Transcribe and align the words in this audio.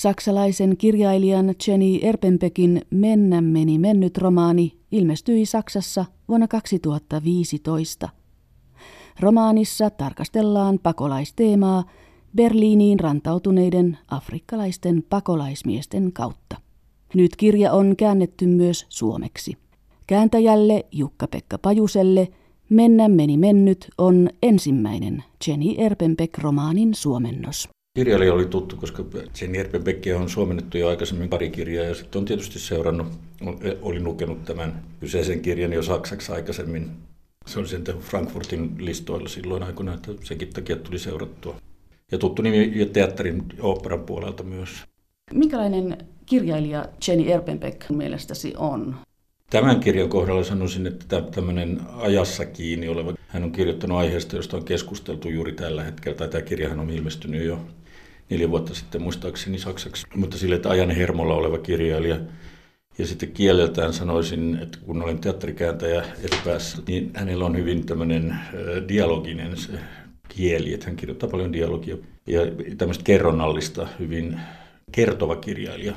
Saksalaisen 0.00 0.76
kirjailijan 0.76 1.54
Jenny 1.66 1.98
Erpenbekin 2.02 2.82
Mennä 2.90 3.40
meni 3.40 3.78
mennyt 3.78 4.18
romaani 4.18 4.78
ilmestyi 4.92 5.46
Saksassa 5.46 6.04
vuonna 6.28 6.48
2015. 6.48 8.08
Romaanissa 9.20 9.90
tarkastellaan 9.90 10.78
pakolaisteemaa 10.82 11.84
Berliiniin 12.36 13.00
rantautuneiden 13.00 13.98
afrikkalaisten 14.10 15.04
pakolaismiesten 15.10 16.12
kautta. 16.12 16.56
Nyt 17.14 17.36
kirja 17.36 17.72
on 17.72 17.96
käännetty 17.96 18.46
myös 18.46 18.86
suomeksi. 18.88 19.56
Kääntäjälle 20.06 20.86
Jukka-Pekka 20.92 21.58
Pajuselle 21.58 22.28
Mennä 22.68 23.08
meni 23.08 23.36
mennyt 23.36 23.90
on 23.98 24.30
ensimmäinen 24.42 25.24
Jenny 25.46 25.74
Erpenbeck-romaanin 25.78 26.94
suomennos. 26.94 27.68
Kirjailija 28.00 28.34
oli 28.34 28.46
tuttu, 28.46 28.76
koska 28.76 29.04
Jenny 29.40 29.58
Erpenbeckia 29.58 30.18
on 30.18 30.28
suomennettu 30.28 30.78
jo 30.78 30.88
aikaisemmin 30.88 31.28
pari 31.28 31.50
kirjaa 31.50 31.84
ja 31.84 31.94
sitten 31.94 32.18
on 32.18 32.24
tietysti 32.24 32.58
seurannut, 32.58 33.06
olin 33.82 34.04
lukenut 34.04 34.44
tämän 34.44 34.82
kyseisen 35.00 35.40
kirjan 35.40 35.72
jo 35.72 35.82
saksaksi 35.82 36.32
aikaisemmin. 36.32 36.90
Se 37.46 37.58
oli 37.58 37.68
sen 37.68 37.84
Frankfurtin 38.00 38.74
listoilla 38.78 39.28
silloin 39.28 39.62
aikoina, 39.62 39.94
että 39.94 40.12
senkin 40.22 40.48
takia 40.48 40.76
tuli 40.76 40.98
seurattua. 40.98 41.56
Ja 42.12 42.18
tuttu 42.18 42.42
nimi 42.42 42.72
ja 42.74 42.86
teatterin 42.86 43.42
oopperan 43.60 44.00
puolelta 44.00 44.42
myös. 44.42 44.70
Minkälainen 45.34 45.98
kirjailija 46.26 46.84
Jenny 47.08 47.30
Erpenbeck 47.30 47.90
mielestäsi 47.90 48.54
on? 48.56 48.96
Tämän 49.50 49.80
kirjan 49.80 50.08
kohdalla 50.08 50.44
sanoisin, 50.44 50.86
että 50.86 51.20
tämmöinen 51.20 51.80
ajassa 51.96 52.46
kiinni 52.46 52.88
oleva, 52.88 53.14
hän 53.28 53.44
on 53.44 53.52
kirjoittanut 53.52 53.98
aiheesta, 53.98 54.36
josta 54.36 54.56
on 54.56 54.64
keskusteltu 54.64 55.28
juuri 55.28 55.52
tällä 55.52 55.82
hetkellä, 55.82 56.16
tai 56.16 56.28
tämä 56.28 56.42
kirjahan 56.42 56.80
on 56.80 56.90
ilmestynyt 56.90 57.44
jo 57.44 57.58
neljä 58.30 58.50
vuotta 58.50 58.74
sitten 58.74 59.02
muistaakseni 59.02 59.58
saksaksi, 59.58 60.06
mutta 60.14 60.38
sille, 60.38 60.54
että 60.54 60.70
ajan 60.70 60.90
hermolla 60.90 61.34
oleva 61.34 61.58
kirjailija. 61.58 62.20
Ja 62.98 63.06
sitten 63.06 63.32
kieleltään 63.32 63.92
sanoisin, 63.92 64.58
että 64.62 64.78
kun 64.86 65.02
olen 65.02 65.18
teatterikääntäjä 65.18 66.04
etupäässä, 66.24 66.78
niin 66.86 67.10
hänellä 67.14 67.44
on 67.44 67.56
hyvin 67.56 67.86
tämmöinen 67.86 68.36
dialoginen 68.88 69.56
se 69.56 69.72
kieli, 70.28 70.74
että 70.74 70.86
hän 70.86 70.96
kirjoittaa 70.96 71.28
paljon 71.28 71.52
dialogia 71.52 71.96
ja 72.26 72.40
tämmöistä 72.78 73.04
kerronnallista, 73.04 73.88
hyvin 73.98 74.40
kertova 74.92 75.36
kirjailija. 75.36 75.94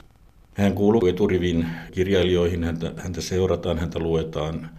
Hän 0.54 0.74
kuuluu 0.74 1.06
eturivin 1.06 1.66
kirjailijoihin, 1.92 2.64
häntä, 2.64 2.94
häntä 2.98 3.22
seurataan, 3.22 3.80
häntä 3.80 4.00
luetaan, 4.00 4.70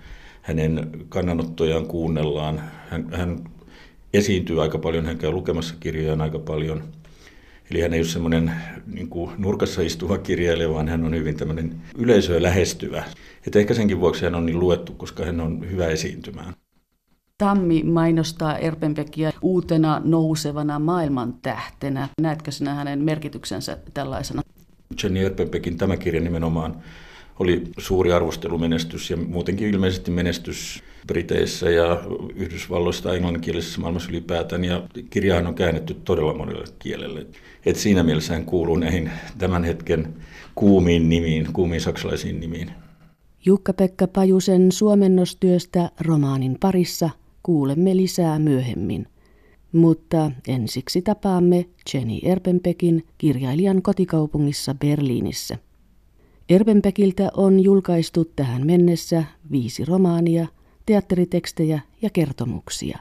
hänen 0.42 0.90
kannanottojaan 1.08 1.86
kuunnellaan. 1.86 2.62
Hän, 2.90 3.08
hän 3.12 3.44
esiintyy 4.14 4.62
aika 4.62 4.78
paljon, 4.78 5.06
hän 5.06 5.18
käy 5.18 5.30
lukemassa 5.30 5.74
kirjojaan 5.80 6.20
aika 6.20 6.38
paljon. 6.38 6.82
Eli 7.70 7.80
hän 7.80 7.94
ei 7.94 8.00
ole 8.00 8.06
semmoinen 8.06 8.52
niin 8.86 9.08
kuin 9.08 9.30
nurkassa 9.38 9.82
istuva 9.82 10.18
kirjailija, 10.18 10.70
vaan 10.70 10.88
hän 10.88 11.04
on 11.04 11.14
hyvin 11.14 11.36
tämmöinen 11.36 11.80
yleisöä 11.98 12.42
lähestyvä. 12.42 13.04
Et 13.46 13.56
ehkä 13.56 13.74
senkin 13.74 14.00
vuoksi 14.00 14.24
hän 14.24 14.34
on 14.34 14.46
niin 14.46 14.60
luettu, 14.60 14.92
koska 14.92 15.24
hän 15.24 15.40
on 15.40 15.70
hyvä 15.70 15.86
esiintymään. 15.86 16.54
Tammi 17.38 17.82
mainostaa 17.82 18.58
Erpenbeckia 18.58 19.32
uutena 19.42 20.00
nousevana 20.04 20.78
maailmantähtenä. 20.78 22.08
Näetkö 22.20 22.50
sinä 22.50 22.74
hänen 22.74 23.04
merkityksensä 23.04 23.78
tällaisena? 23.94 24.42
Jenny 25.02 25.20
Erpenbeckin 25.20 25.78
tämä 25.78 25.96
kirja 25.96 26.20
nimenomaan 26.20 26.76
oli 27.38 27.62
suuri 27.78 28.12
arvostelumenestys 28.12 29.10
ja 29.10 29.16
muutenkin 29.16 29.68
ilmeisesti 29.68 30.10
menestys 30.10 30.82
Briteissä 31.06 31.70
ja 31.70 32.00
Yhdysvalloissa 32.34 33.02
tai 33.02 33.16
englanninkielisessä 33.16 33.80
maailmassa 33.80 34.10
ylipäätään. 34.10 34.64
Ja 34.64 34.82
kirjahan 35.10 35.46
on 35.46 35.54
käännetty 35.54 35.94
todella 35.94 36.34
monelle 36.34 36.64
kielelle. 36.78 37.26
Et 37.66 37.76
siinä 37.76 38.02
mielessä 38.02 38.34
hän 38.34 38.44
kuuluu 38.44 38.76
näihin 38.76 39.10
tämän 39.38 39.64
hetken 39.64 40.14
kuumiin 40.54 41.08
nimiin, 41.08 41.48
kuumiin 41.52 41.80
saksalaisiin 41.80 42.40
nimiin. 42.40 42.70
Jukka-Pekka 43.46 44.06
Pajusen 44.06 44.72
suomennostyöstä 44.72 45.90
romaanin 46.00 46.56
parissa 46.60 47.10
kuulemme 47.42 47.96
lisää 47.96 48.38
myöhemmin. 48.38 49.06
Mutta 49.72 50.30
ensiksi 50.48 51.02
tapaamme 51.02 51.66
Jenny 51.94 52.18
Erpenbekin 52.22 53.06
kirjailijan 53.18 53.82
kotikaupungissa 53.82 54.74
Berliinissä. 54.74 55.58
Erpenbekiltä 56.48 57.30
on 57.36 57.60
julkaistu 57.60 58.24
tähän 58.24 58.66
mennessä 58.66 59.24
viisi 59.50 59.84
romaania, 59.84 60.46
teatteritekstejä 60.86 61.80
ja 62.02 62.10
kertomuksia. 62.10 62.98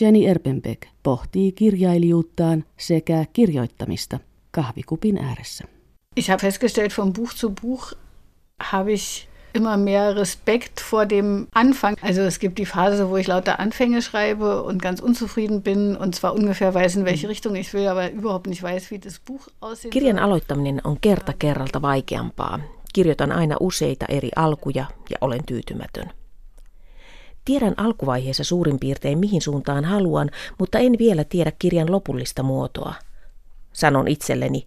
Jenny 0.00 0.26
Erpenbeck 0.26 0.86
pohtii 1.02 1.52
kirjailijuuttaan 1.52 2.64
sekä 2.76 3.24
kirjoittamista 3.32 4.18
kahvikupin 4.50 5.18
ääressä. 5.18 5.64
Ich 6.16 6.28
habe 6.28 6.40
festgestellt, 6.40 6.92
von 6.92 7.12
Buch 7.12 7.34
zu 7.34 7.52
Buch 7.62 7.92
habe 8.72 8.92
ich 8.92 9.28
immer 9.54 9.76
mehr 9.76 10.16
Respekt 10.16 10.80
vor 10.90 11.08
dem 11.08 11.46
Anfang. 11.54 11.96
Also 12.02 12.22
es 12.22 12.38
gibt 12.38 12.58
die 12.58 12.66
Phase, 12.66 13.10
wo 13.10 13.16
ich 13.16 13.28
lauter 13.28 13.60
Anfänge 13.60 14.02
schreibe 14.02 14.62
und 14.62 14.82
ganz 14.82 15.00
unzufrieden 15.00 15.62
bin 15.62 15.96
und 15.96 16.14
zwar 16.14 16.34
ungefähr 16.34 16.74
weiß, 16.74 16.96
in 16.96 17.04
welche 17.04 17.28
Richtung 17.28 17.54
ich 17.56 17.72
will, 17.72 17.88
aber 17.88 18.10
überhaupt 18.10 18.46
nicht 18.46 18.62
weiß, 18.62 18.90
wie 18.90 18.98
das 18.98 19.18
Buch 19.18 19.48
aussieht. 19.60 19.90
Kirjan 19.92 20.18
aloittaminen 20.18 20.80
on 20.84 20.98
kerta 21.00 21.32
kerralta 21.32 21.82
vaikeampaa. 21.82 22.60
Kirjoitan 22.92 23.32
aina 23.32 23.56
useita 23.60 24.06
eri 24.08 24.30
alkuja 24.36 24.86
ja 25.10 25.16
olen 25.20 25.44
tyytymätön. 25.46 26.10
Tiedän 27.44 27.74
alkuvaiheessa 27.76 28.44
suurin 28.44 28.78
piirtein 28.78 29.18
mihin 29.18 29.40
suuntaan 29.42 29.84
haluan, 29.84 30.30
mutta 30.58 30.78
en 30.78 30.98
vielä 30.98 31.24
tiedä 31.24 31.52
kirjan 31.58 31.92
lopullista 31.92 32.42
muotoa. 32.42 32.94
Sanon 33.72 34.08
itselleni, 34.08 34.66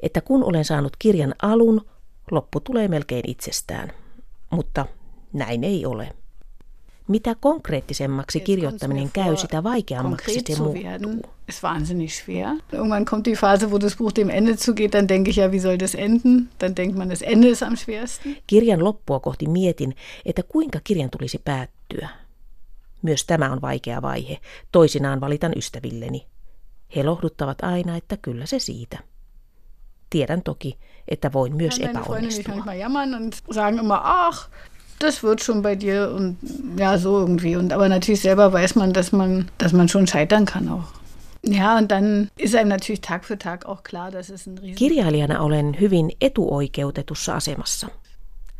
että 0.00 0.20
kun 0.20 0.44
olen 0.44 0.64
saanut 0.64 0.92
kirjan 0.98 1.34
alun, 1.42 1.86
loppu 2.30 2.60
tulee 2.60 2.88
melkein 2.88 3.30
itsestään 3.30 3.92
mutta 4.50 4.86
näin 5.32 5.64
ei 5.64 5.86
ole. 5.86 6.12
Mitä 7.08 7.36
konkreettisemmaksi 7.40 8.40
kirjoittaminen 8.40 9.10
käy, 9.12 9.36
sitä 9.36 9.62
vaikeammaksi 9.62 10.42
se 10.46 10.62
muuttuu. 10.62 11.37
Ist 11.48 11.62
wahnsinnig 11.62 12.14
schwer. 12.14 12.58
Irgendwann 12.72 13.04
kommt 13.06 13.26
die 13.26 13.34
Phase, 13.34 13.70
wo 13.70 13.78
das 13.78 13.96
Buch 13.96 14.12
dem 14.12 14.28
Ende 14.28 14.56
zugeht, 14.56 14.92
dann 14.92 15.06
denke 15.06 15.30
ich 15.30 15.36
ja, 15.36 15.50
wie 15.50 15.58
soll 15.58 15.78
das 15.78 15.94
enden? 15.94 16.50
Dann 16.58 16.74
denkt 16.74 16.98
man, 16.98 17.08
das 17.08 17.22
Ende 17.22 17.48
ist 17.48 17.62
am 17.62 17.76
schwersten. 17.76 18.36
Kirjan 18.46 18.80
loppua 18.80 19.20
kohti 19.20 19.46
mietin, 19.46 19.94
että 20.24 20.42
kuinka 20.42 20.80
kirjan 20.84 21.10
tulisi 21.10 21.38
päättyä. 21.38 22.08
Myös 23.02 23.24
tämä 23.24 23.52
on 23.52 23.60
vaikea 23.60 24.02
vaihe. 24.02 24.38
Toisinaan 24.72 25.20
valitan 25.20 25.52
ystävilleni. 25.56 26.26
He 26.96 27.02
lohduttavat 27.02 27.58
aina, 27.62 27.96
että 27.96 28.16
kyllä 28.16 28.46
se 28.46 28.58
siitä. 28.58 28.98
Tiedän 30.10 30.42
toki, 30.42 30.78
että 31.08 31.32
voin 31.32 31.56
myös 31.56 31.78
epäonnistua. 31.78 32.64
sagen 33.52 33.78
immer, 33.78 34.00
ach, 34.02 34.48
das 35.00 35.22
wird 35.22 35.40
schon 35.40 35.62
bei 35.62 35.80
dir 35.80 36.10
und 36.14 36.36
ja, 36.76 36.98
so 36.98 37.20
irgendwie. 37.20 37.56
Und 37.56 37.72
aber 37.72 37.88
natürlich 37.88 38.20
selber 38.20 38.52
weiß 38.52 38.74
man, 38.74 38.92
dass 38.92 39.12
man, 39.12 39.50
dass 39.58 39.72
man 39.72 39.88
schon 39.88 40.06
scheitern 40.06 40.44
kann 40.44 40.68
auch. 40.68 40.98
Ja, 41.42 41.76
und 41.76 41.90
dann 41.90 42.28
ist 42.38 42.54
einem 42.54 42.68
natürlich 42.68 43.00
Tag 43.00 43.24
für 43.24 43.38
Tag 43.38 43.66
auch 43.66 43.82
klar, 43.90 44.12
dass 44.12 44.30
es 44.30 44.46
ein 44.46 44.58
riesen... 44.58 44.76
Kirjailijana 44.76 45.40
olen 45.40 45.76
hyvin 45.80 46.10
etuoikeutetussa 46.20 47.34
asemassa. 47.34 47.88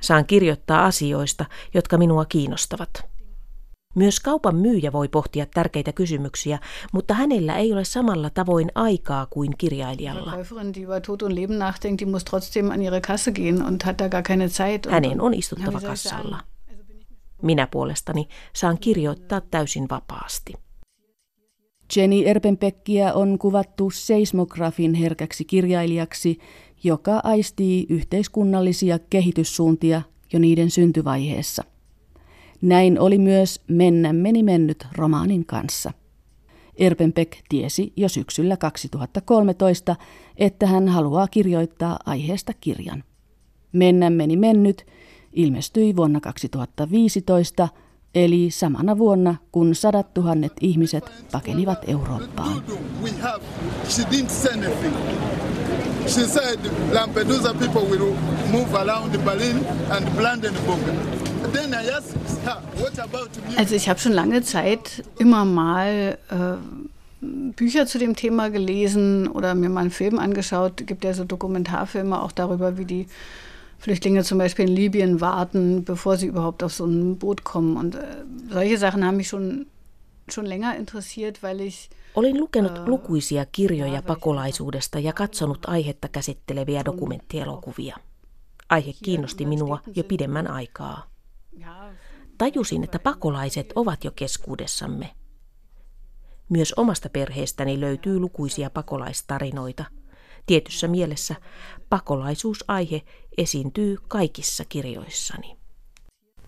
Saan 0.01 0.27
kirjoittaa 0.27 0.85
asioista, 0.85 1.45
jotka 1.75 1.99
minua 1.99 2.25
kiinnostavat. 2.25 3.07
Myös 3.95 4.21
kaupan 4.21 4.57
myyjä 4.57 4.93
voi 4.93 5.09
pohtia 5.09 5.47
tärkeitä 5.47 5.93
kysymyksiä, 5.93 6.59
mutta 6.93 7.15
hänellä 7.15 7.57
ei 7.57 7.73
ole 7.73 7.85
samalla 7.85 8.31
tavoin 8.31 8.73
aikaa 8.75 9.27
kuin 9.27 9.55
kirjailijalla. 9.59 10.33
Hänen 14.91 15.21
on 15.21 15.35
istuttava 15.35 15.81
kassalla. 15.81 16.41
Minä 17.43 17.67
puolestani 17.67 18.29
saan 18.53 18.79
kirjoittaa 18.79 19.41
täysin 19.41 19.89
vapaasti. 19.89 20.68
Jenny 21.97 22.23
Erpenpekkiä 22.25 23.13
on 23.15 23.39
kuvattu 23.39 23.91
seismografin 23.91 24.95
herkäksi 24.95 25.45
kirjailijaksi, 25.45 26.39
joka 26.85 27.21
aistii 27.25 27.87
yhteiskunnallisia 27.89 28.99
kehityssuuntia 29.11 30.03
jo 30.33 30.39
niiden 30.39 30.71
syntyvaiheessa– 30.71 31.65
näin 32.63 33.01
oli 33.01 33.19
myös 33.19 33.61
Mennä 33.69 34.13
meni 34.13 34.43
mennyt 34.43 34.87
romaanin 34.93 35.47
kanssa. 35.47 35.93
Erpenbeck 36.77 37.33
tiesi 37.49 37.93
jo 37.97 38.09
syksyllä 38.09 38.57
2013, 38.57 39.97
että 40.37 40.67
hän 40.67 40.89
haluaa 40.89 41.29
kirjoittaa 41.29 41.99
aiheesta 42.07 42.53
kirjan. 42.61 43.05
Mennä 43.73 44.11
meni 44.11 44.37
mennyt 44.37 44.87
ilmestyi 45.33 45.97
vuonna 45.97 46.21
2015, 46.21 47.69
eli 48.15 48.51
samana 48.51 48.99
vuonna, 48.99 49.37
kun 49.53 49.75
sadat 49.75 50.15
tuhannet 50.15 50.53
ihmiset 50.61 51.05
pakenivat 51.33 51.85
Eurooppaan. 51.89 52.63
She 56.09 56.25
said 56.25 56.59
Lampedusa 56.93 57.53
people 57.59 57.85
will 57.91 58.17
move 58.51 58.75
around 58.75 59.13
Berlin 59.25 59.67
and 59.91 60.07
Brandenburg. 60.17 60.81
Also 63.57 63.75
ich 63.75 63.89
habe 63.89 63.99
schon 64.01 64.13
lange 64.13 64.43
Zeit 64.43 65.05
immer 65.19 65.45
mal 65.45 66.19
äh, 66.31 67.25
Bücher 67.57 67.87
zu 67.87 67.99
dem 67.99 68.17
Thema 68.17 68.51
gelesen 68.51 69.29
oder 69.29 69.55
mir 69.55 69.69
mal 69.69 69.81
einen 69.81 69.91
Film 69.91 70.19
angeschaut. 70.19 70.81
Es 70.81 70.87
gibt 70.87 71.05
ja 71.05 71.15
so 71.15 71.25
Dokumentarfilme 71.25 72.21
auch 72.21 72.33
darüber, 72.33 72.79
wie 72.79 72.85
die 72.85 73.07
Flüchtlinge 73.79 74.25
zum 74.25 74.39
Beispiel 74.39 74.69
in 74.69 74.75
Libyen 74.75 75.21
warten, 75.21 75.85
bevor 75.85 76.17
sie 76.17 76.27
überhaupt 76.27 76.63
auf 76.63 76.75
so 76.75 76.85
ein 76.85 77.19
Boot 77.19 77.45
kommen. 77.45 77.77
Und 77.77 77.95
äh, 77.95 78.25
solche 78.51 78.79
Sachen 78.79 79.05
haben 79.05 79.17
mich 79.17 79.29
schon, 79.29 79.67
schon 80.29 80.47
länger 80.47 80.77
interessiert, 80.77 81.43
weil 81.43 81.61
ich 81.61 81.91
Olin 82.15 82.41
lukenut 82.41 82.89
lukuisia 82.89 83.47
kirjoja 83.53 84.03
pakolaisuudesta 84.03 84.99
ja 84.99 85.13
katsonut 85.13 85.59
aihetta 85.67 86.09
käsitteleviä 86.09 86.85
dokumenttielokuvia. 86.85 87.97
Aihe 88.69 88.93
kiinnosti 89.05 89.47
minua 89.47 89.81
jo 89.95 90.05
pidemmän 90.05 90.51
aikaa. 90.51 91.07
Tajusin, 92.39 92.85
että 92.85 92.99
pakolaiset 92.99 93.73
ovat 93.75 94.05
jo 94.05 94.11
keskuudessamme. 94.11 95.11
Myös 96.49 96.75
omasta 96.77 97.09
perheestäni 97.09 97.81
löytyy 97.81 98.19
lukuisia 98.19 98.71
pakolaistarinoita. 98.71 99.85
Tietyssä 100.47 100.89
mielessä 100.89 101.35
pakolaisuusaihe 101.91 103.03
esiintyy 103.39 103.97
kaikissa 104.09 104.65
kirjoissani. 104.65 105.57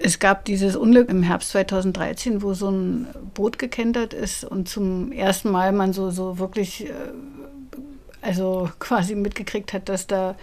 Es 0.00 0.18
gab 0.18 0.44
dieses 0.44 0.76
Unglück 0.76 1.10
im 1.10 1.22
Herbst 1.22 1.50
2013, 1.50 2.42
wo 2.42 2.54
so 2.54 2.70
ein 2.70 3.06
Boot 3.34 3.58
gekentert 3.58 4.14
ist 4.14 4.44
und 4.44 4.68
zum 4.68 5.12
ersten 5.12 5.50
Mal 5.50 5.72
man 5.72 5.92
so, 5.92 6.10
so 6.10 6.38
wirklich, 6.38 6.88
äh, 6.88 6.92
also 8.22 8.70
quasi 8.78 9.14
mitgekriegt 9.14 9.72
hat, 9.72 9.88
dass 9.88 10.06
da 10.06 10.34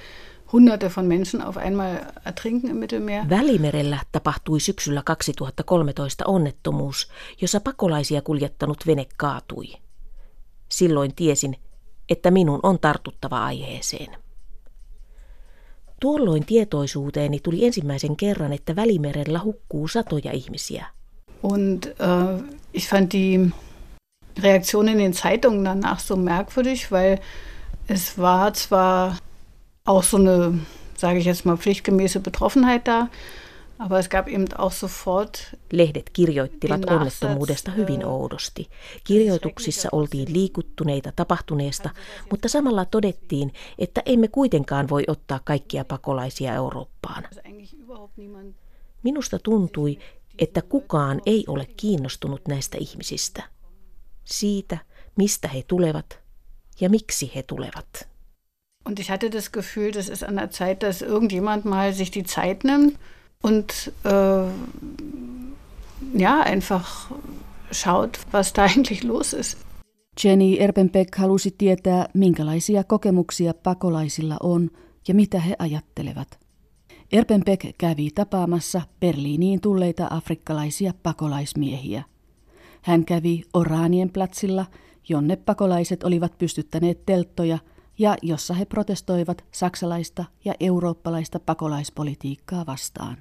Hunderte 0.51 0.89
von 0.89 1.07
Menschen 1.07 1.41
auf 1.41 1.57
einmal 1.57 2.13
ertrinken 2.25 2.69
im 2.69 2.79
Mittelmeer. 2.79 3.25
Välimerellä 3.29 3.99
tapahtui 4.11 4.59
syksyllä 4.59 5.01
2013 5.05 6.27
onnettomuus, 6.27 7.07
jossa 7.41 7.59
pakolaisia 7.59 8.21
kuljettanut 8.21 8.87
vene 8.87 9.05
kaatui. 9.17 9.73
Silloin 10.69 11.15
tiesin, 11.15 11.55
että 12.09 12.31
minun 12.31 12.59
on 12.63 12.79
tartuttava 12.79 13.45
aiheeseen. 13.45 14.26
Tuolloin 15.99 16.45
tietoisuuteeni 16.45 17.39
tuli 17.39 17.65
ensimmäisen 17.65 18.17
kerran, 18.17 18.53
että 18.53 18.75
Välimerellä 18.75 19.39
hukkuu 19.43 19.87
satoja 19.87 20.31
ihmisiä. 20.31 20.85
Und 21.43 21.85
äh, 21.85 22.43
ich 22.73 22.89
fand 22.89 23.11
die 23.11 23.51
Reaktion 24.43 24.87
in 24.87 24.97
den 24.97 25.13
Zeitungen 25.13 25.65
danach 25.65 25.99
so 25.99 26.15
merkwürdig, 26.15 26.91
weil 26.91 27.17
es 27.87 28.17
war 28.17 28.53
zwar 28.53 29.17
auch 29.85 30.03
so 30.03 30.17
eine, 30.17 30.59
sage 30.97 31.19
ich 31.19 31.25
jetzt 31.25 31.45
mal, 31.45 31.57
pflichtgemäße 31.57 32.19
Betroffenheit 32.19 32.87
da. 32.87 33.09
Lehdet 35.71 36.09
kirjoittivat 36.09 36.89
onnettomuudesta 36.89 37.71
hyvin 37.71 38.05
oudosti. 38.05 38.69
Kirjoituksissa 39.03 39.89
oltiin 39.91 40.33
liikuttuneita 40.33 41.11
tapahtuneesta, 41.15 41.89
mutta 42.31 42.47
samalla 42.47 42.85
todettiin, 42.85 43.53
että 43.79 44.01
emme 44.05 44.27
kuitenkaan 44.27 44.89
voi 44.89 45.03
ottaa 45.07 45.39
kaikkia 45.43 45.85
pakolaisia 45.85 46.53
Eurooppaan. 46.53 47.23
Minusta 49.03 49.39
tuntui, 49.39 49.99
että 50.39 50.61
kukaan 50.61 51.21
ei 51.25 51.43
ole 51.47 51.67
kiinnostunut 51.77 52.41
näistä 52.47 52.77
ihmisistä. 52.81 53.43
Siitä, 54.25 54.77
mistä 55.15 55.47
he 55.47 55.63
tulevat 55.67 56.19
ja 56.81 56.89
miksi 56.89 57.31
he 57.35 57.43
tulevat. 57.43 58.09
Und 58.85 58.99
ich 58.99 59.09
hatte 59.09 59.31
das 59.31 59.49
Gefühl, 59.49 59.93
das 59.93 60.09
ist 60.09 60.23
an 60.23 60.35
der 60.35 60.49
Zeit, 60.49 60.81
dass 60.81 61.01
irgendjemand 61.01 61.65
mal 61.65 61.93
sich 61.93 62.13
die 62.13 62.23
Zeit 62.23 62.63
nimmt 62.63 62.99
und 63.43 63.93
äh, 64.05 64.51
ja, 66.13 66.39
einfach 66.39 67.11
schaut, 67.71 68.19
was 68.31 68.53
da 68.53 68.63
eigentlich 68.67 69.03
los 69.03 69.33
ist. 69.33 69.57
Jenny 70.23 70.57
Erpenbeck 70.59 71.15
halusi 71.15 71.55
tietää, 71.57 72.09
minkälaisia 72.13 72.83
kokemuksia 72.83 73.53
pakolaisilla 73.53 74.37
on 74.43 74.69
ja 75.07 75.13
mitä 75.13 75.39
he 75.39 75.55
ajattelevat. 75.59 76.39
Erpenbeck 77.11 77.77
kävi 77.77 78.09
tapaamassa 78.15 78.81
Berliiniin 78.99 79.61
tulleita 79.61 80.07
afrikkalaisia 80.09 80.93
pakolaismiehiä. 81.03 82.03
Hän 82.81 83.05
kävi 83.05 83.43
Oraanien 83.53 84.09
platsilla, 84.09 84.65
jonne 85.09 85.35
pakolaiset 85.35 86.03
olivat 86.03 86.37
pystyttäneet 86.37 87.05
telttoja– 87.05 87.57
ja 87.99 88.17
jossa 88.21 88.53
he 88.53 88.65
protestoivat 88.65 89.45
saksalaista 89.51 90.25
ja 90.45 90.53
eurooppalaista 90.59 91.39
pakolaispolitiikkaa 91.39 92.65
vastaan. 92.65 93.17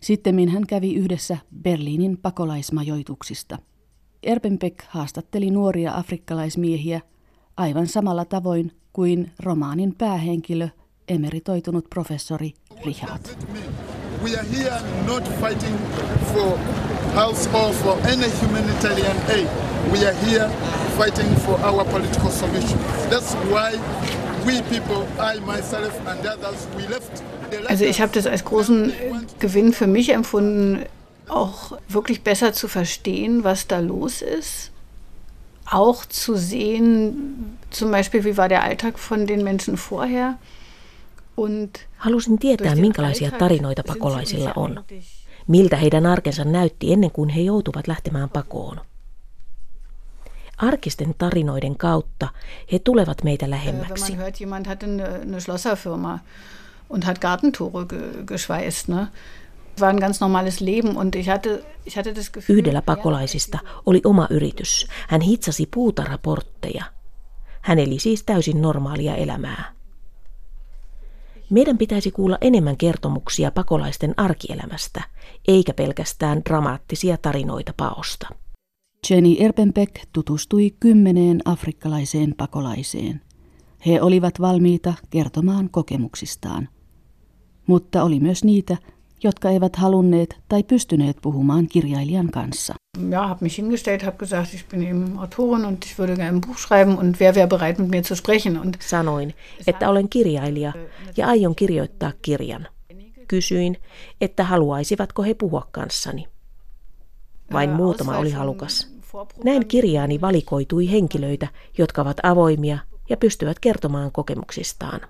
Sitten 0.00 0.48
hän 0.48 0.66
kävi 0.66 0.94
yhdessä 0.94 1.38
Berliinin 1.62 2.18
pakolaismajoituksista. 2.18 3.58
Erpenbeck 4.22 4.78
haastatteli 4.88 5.50
nuoria 5.50 5.94
afrikkalaismiehiä 5.94 7.00
aivan 7.56 7.86
samalla 7.86 8.24
tavoin 8.24 8.72
kuin 8.92 9.32
romaanin 9.38 9.94
päähenkilö, 9.98 10.68
emeritoitunut 11.08 11.86
professori 11.90 12.52
Richard. 12.84 13.20
We 14.22 14.36
are 14.38 14.48
here 14.56 14.80
not 15.06 15.24
fighting 15.24 15.76
for 16.32 16.58
health 17.14 17.54
or 17.54 17.74
for 17.74 17.98
any 18.06 18.30
humanitarian 18.42 19.16
aid. 19.28 19.69
We 19.92 20.06
are 20.06 20.16
here 20.26 20.48
fighting 20.98 21.36
for 21.44 21.56
our 21.64 21.84
political 21.84 22.30
solution. 22.30 22.78
That's 23.10 23.34
why 23.52 23.70
we 24.46 24.62
people, 24.62 25.06
I 25.18 25.40
myself 25.40 25.94
and 26.06 26.26
others, 26.26 26.66
we 26.76 26.86
left 26.88 27.22
also 27.68 27.84
ich 27.84 28.00
habe 28.00 28.12
das 28.12 28.26
als 28.26 28.44
großen 28.44 28.92
Gewinn 29.38 29.72
für 29.72 29.86
mich 29.86 30.10
empfunden, 30.10 30.84
auch 31.28 31.78
wirklich 31.88 32.22
besser 32.22 32.52
zu 32.52 32.68
verstehen, 32.68 33.44
was 33.44 33.66
da 33.66 33.80
los 33.80 34.22
ist. 34.22 34.70
Auch 35.70 36.04
zu 36.04 36.36
sehen, 36.36 37.58
zum 37.70 37.90
Beispiel, 37.90 38.24
wie 38.24 38.36
war 38.36 38.48
der 38.48 38.62
Alltag 38.62 38.98
von 38.98 39.26
den 39.26 39.44
Menschen 39.44 39.76
vorher. 39.76 40.38
Halusin 41.98 42.38
tietää, 42.38 42.74
minkälaisia 42.74 43.30
tarinoita 43.30 43.82
pakolaisilla 43.86 44.52
on. 44.56 44.84
Miltä 45.46 45.76
heidän 45.76 46.06
arkensa 46.06 46.44
näytti 46.44 46.92
ennen 46.92 47.10
kuin 47.10 47.28
he 47.28 47.40
joutuvat 47.40 47.88
lähtemään 47.88 48.28
pakoon. 48.30 48.80
Arkisten 50.62 51.14
tarinoiden 51.18 51.76
kautta 51.76 52.28
he 52.72 52.78
tulevat 52.78 53.24
meitä 53.24 53.50
lähemmäksi. 53.50 54.16
und 56.90 57.04
hat 57.04 57.18
Gartentore 57.18 57.86
geschweißt. 58.26 58.88
Ne? 58.88 59.06
War 59.80 59.88
ein 59.88 60.00
ganz 60.00 60.20
normales 60.20 60.60
Leben 60.60 60.96
und 60.96 61.14
ich 61.14 61.28
hatte, 61.28 61.64
ich 61.86 61.96
hatte 61.96 62.14
das 62.14 62.30
Gefühl, 62.32 62.58
Yhdellä 62.58 62.82
pakolaisista 62.82 63.58
oli 63.86 64.00
oma 64.04 64.26
yritys. 64.30 64.86
Hän 65.08 65.20
hitsasi 65.20 65.66
puutaraportteja. 65.74 66.84
Hän 67.60 67.78
eli 67.78 67.98
siis 67.98 68.22
täysin 68.22 68.62
normaalia 68.62 69.16
elämää. 69.16 69.72
Meidän 71.50 71.78
pitäisi 71.78 72.10
kuulla 72.10 72.38
enemmän 72.40 72.76
kertomuksia 72.76 73.50
pakolaisten 73.50 74.14
arkielämästä, 74.16 75.02
eikä 75.48 75.74
pelkästään 75.74 76.42
dramaattisia 76.44 77.16
tarinoita 77.16 77.72
paosta. 77.76 78.28
Jenny 79.10 79.36
Erpenbeck 79.38 79.94
tutustui 80.12 80.70
kymmeneen 80.80 81.40
afrikkalaiseen 81.44 82.34
pakolaiseen. 82.36 83.20
He 83.86 84.02
olivat 84.02 84.40
valmiita 84.40 84.94
kertomaan 85.10 85.70
kokemuksistaan. 85.70 86.68
Mutta 87.66 88.02
oli 88.02 88.20
myös 88.20 88.44
niitä, 88.44 88.76
jotka 89.22 89.50
eivät 89.50 89.76
halunneet 89.76 90.40
tai 90.48 90.62
pystyneet 90.62 91.16
puhumaan 91.22 91.66
kirjailijan 91.68 92.30
kanssa. 92.30 92.74
Ja, 93.10 93.28
habe 93.28 93.38
mich 93.40 93.58
hingestellt, 93.58 94.02
habe 94.02 94.16
gesagt, 94.16 94.54
ich 94.54 94.68
bin 94.68 94.82
eben 94.82 95.18
Autorin 95.18 95.64
und 95.64 95.84
ich 95.84 95.98
würde 95.98 96.16
gerne 96.16 96.36
ein 96.36 96.40
Buch 96.40 96.58
schreiben 96.58 96.98
und 96.98 97.20
wer 97.20 97.34
wäre 97.34 97.48
bereit 97.48 97.78
mit 97.78 97.88
mir 97.88 98.02
zu 98.02 98.16
sprechen. 98.16 98.60
Und 98.60 98.76
Sanoin, 98.80 99.34
että 99.66 99.88
olen 99.88 100.08
kirjailija 100.08 100.72
ja 101.16 101.28
aion 101.28 101.54
kirjoittaa 101.54 102.12
kirjan. 102.22 102.66
Kysyin, 103.28 103.76
että 104.20 104.44
haluaisivatko 104.44 105.22
he 105.22 105.34
puhua 105.34 105.68
kanssani. 105.70 106.26
Vain 107.52 107.70
muutama 107.70 108.18
oli 108.18 108.30
halukas. 108.30 108.88
Näin 109.44 109.68
kirjaani 109.68 110.20
valikoitui 110.20 110.90
henkilöitä, 110.90 111.48
jotka 111.78 112.02
ovat 112.02 112.16
avoimia 112.22 112.78
ja 113.08 113.16
pystyvät 113.16 113.58
kertomaan 113.58 114.12
kokemuksistaan. 114.12 115.00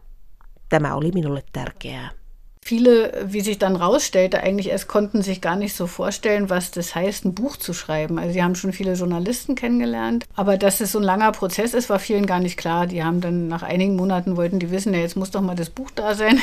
Tämä 0.68 0.94
oli 0.94 1.10
minulle 1.14 1.42
tärkeää. 1.52 2.10
Viele, 2.70 3.12
wie 3.32 3.42
sich 3.42 3.58
dann 3.58 3.76
rausstellte, 3.76 4.38
eigentlich 4.38 4.68
erst 4.68 4.88
konnten 4.88 5.22
sich 5.22 5.40
gar 5.40 5.56
nicht 5.56 5.76
so 5.76 5.86
vorstellen, 5.86 6.48
was 6.48 6.70
das 6.70 6.94
heißt, 6.94 7.24
ein 7.24 7.34
Buch 7.34 7.56
zu 7.56 7.72
schreiben. 7.72 8.18
Also 8.18 8.32
sie 8.32 8.42
haben 8.42 8.54
schon 8.54 8.72
viele 8.72 8.92
Journalisten 8.92 9.54
kennengelernt, 9.54 10.24
aber 10.36 10.56
dass 10.56 10.80
es 10.80 10.92
so 10.92 10.98
ein 10.98 11.04
langer 11.04 11.32
Prozess 11.32 11.74
ist, 11.74 11.88
war 11.88 11.98
vielen 11.98 12.26
gar 12.26 12.40
nicht 12.40 12.56
klar. 12.56 12.86
Die 12.86 13.02
haben 13.02 13.20
dann 13.20 13.48
nach 13.48 13.62
einigen 13.62 13.96
Monaten 13.96 14.36
wollten 14.36 14.58
die 14.58 14.70
wissen, 14.70 14.94
ja, 14.94 15.00
jetzt 15.00 15.16
muss 15.16 15.30
doch 15.30 15.40
mal 15.40 15.56
das 15.56 15.70
Buch 15.70 15.90
da 15.94 16.14
sein. 16.14 16.40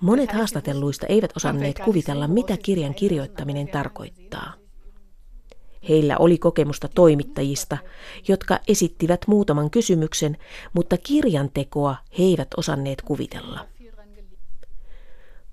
Monet 0.00 0.34
haastatelluista 0.34 1.06
eivät 1.08 1.36
osanneet 1.36 1.78
kuvitella, 1.78 2.28
mitä 2.28 2.56
kirjan 2.56 2.94
kirjoittaminen 2.94 3.68
tarkoittaa. 3.68 4.65
Heillä 5.88 6.16
oli 6.18 6.38
kokemusta 6.38 6.88
toimittajista, 6.88 7.78
jotka 8.28 8.58
esittivät 8.68 9.20
muutaman 9.26 9.70
kysymyksen, 9.70 10.36
mutta 10.72 10.96
kirjan 10.96 11.50
tekoa 11.54 11.96
he 12.18 12.24
eivät 12.24 12.48
osanneet 12.56 13.02
kuvitella. 13.02 13.66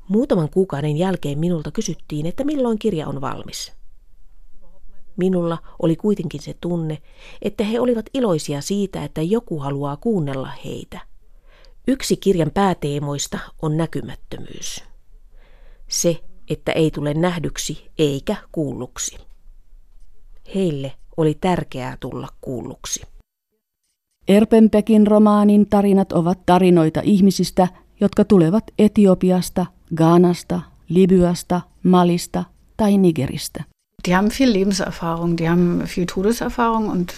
Muutaman 0.07 0.49
kuukauden 0.49 0.97
jälkeen 0.97 1.39
minulta 1.39 1.71
kysyttiin, 1.71 2.25
että 2.25 2.43
milloin 2.43 2.79
kirja 2.79 3.07
on 3.07 3.21
valmis. 3.21 3.73
Minulla 5.17 5.57
oli 5.81 5.95
kuitenkin 5.95 6.41
se 6.41 6.55
tunne, 6.61 7.01
että 7.41 7.63
he 7.63 7.79
olivat 7.79 8.05
iloisia 8.13 8.61
siitä, 8.61 9.03
että 9.03 9.21
joku 9.21 9.59
haluaa 9.59 9.97
kuunnella 9.97 10.49
heitä. 10.65 10.99
Yksi 11.87 12.17
kirjan 12.17 12.51
pääteemoista 12.51 13.39
on 13.61 13.77
näkymättömyys. 13.77 14.83
Se, 15.87 16.23
että 16.49 16.71
ei 16.71 16.91
tule 16.91 17.13
nähdyksi 17.13 17.91
eikä 17.97 18.35
kuulluksi. 18.51 19.17
Heille 20.55 20.91
oli 21.17 21.37
tärkeää 21.41 21.97
tulla 21.99 22.27
kuulluksi. 22.41 23.01
Erpenpekin 24.27 25.07
romaanin 25.07 25.69
tarinat 25.69 26.11
ovat 26.11 26.39
tarinoita 26.45 27.01
ihmisistä, 27.03 27.67
jotka 27.99 28.25
tulevat 28.25 28.63
Etiopiasta, 28.79 29.65
Ghanasta, 29.95 30.61
Libyasta, 30.89 31.61
Malista 31.83 32.43
tai 32.77 32.97
Nigeristä. 32.97 33.63
Die 34.07 34.15
haben 34.15 34.31
viel 34.39 34.53
Lebenserfahrung, 34.53 35.37
die 35.37 35.49
haben 35.49 35.87
viel 35.95 36.05
Todeserfahrung 36.05 36.89
und 36.89 37.13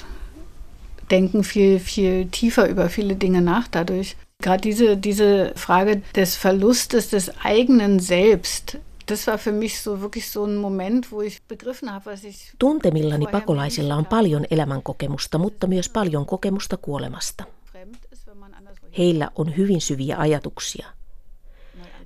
denken 1.10 1.44
viel, 1.44 1.79
viel 1.79 2.27
tiefer 2.32 2.70
über 2.70 2.89
viele 2.89 3.15
Dinge 3.22 3.41
nach 3.41 3.67
dadurch. 3.74 4.15
Gerade 4.44 4.62
diese, 4.62 4.98
diese 4.98 5.53
Frage 5.55 6.01
des 6.15 6.36
Verlustes 6.36 7.10
des 7.10 7.32
eigenen 7.44 8.00
Selbst, 8.00 8.77
das 9.12 9.27
war 9.27 9.38
für 9.38 9.51
mich 9.51 9.83
so 9.83 10.01
wirklich 10.01 10.31
so 10.31 10.45
ein 10.45 10.55
Moment, 10.55 11.12
wo 11.12 11.21
ich 11.21 11.41
begriffen 11.47 11.89
habe, 11.89 12.12
was 12.12 12.24
ich... 12.24 12.53
Tuntemillani 12.59 13.27
pakolaisilla 13.31 13.95
on 13.95 14.05
paljon 14.05 14.45
elämänkokemusta, 14.51 15.38
mutta 15.38 15.67
myös 15.67 15.89
paljon 15.89 16.25
kokemusta 16.25 16.77
kuolemasta. 16.77 17.43
Heillä 18.97 19.31
on 19.35 19.57
hyvin 19.57 19.81
syviä 19.81 20.17
ajatuksia. 20.17 20.88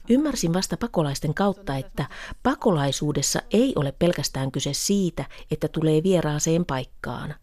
Ymmärsin 0.09 0.53
vasta 0.53 0.77
pakolaisten 0.77 1.33
kautta, 1.33 1.75
että 1.75 2.05
pakolaisuudessa 2.43 3.41
ei 3.51 3.73
ole 3.75 3.91
pelkästään 3.91 4.51
kyse 4.51 4.73
siitä, 4.73 5.25
että 5.51 5.67
tulee 5.67 6.03
vieraaseen 6.03 6.65
paikkaan. 6.65 7.35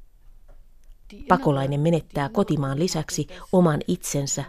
Pakolainen 1.28 1.80
menettää 1.80 2.28
kotimaan 2.28 2.78
lisäksi 2.78 3.26
oman 3.52 3.80
itsensä, 3.88 4.44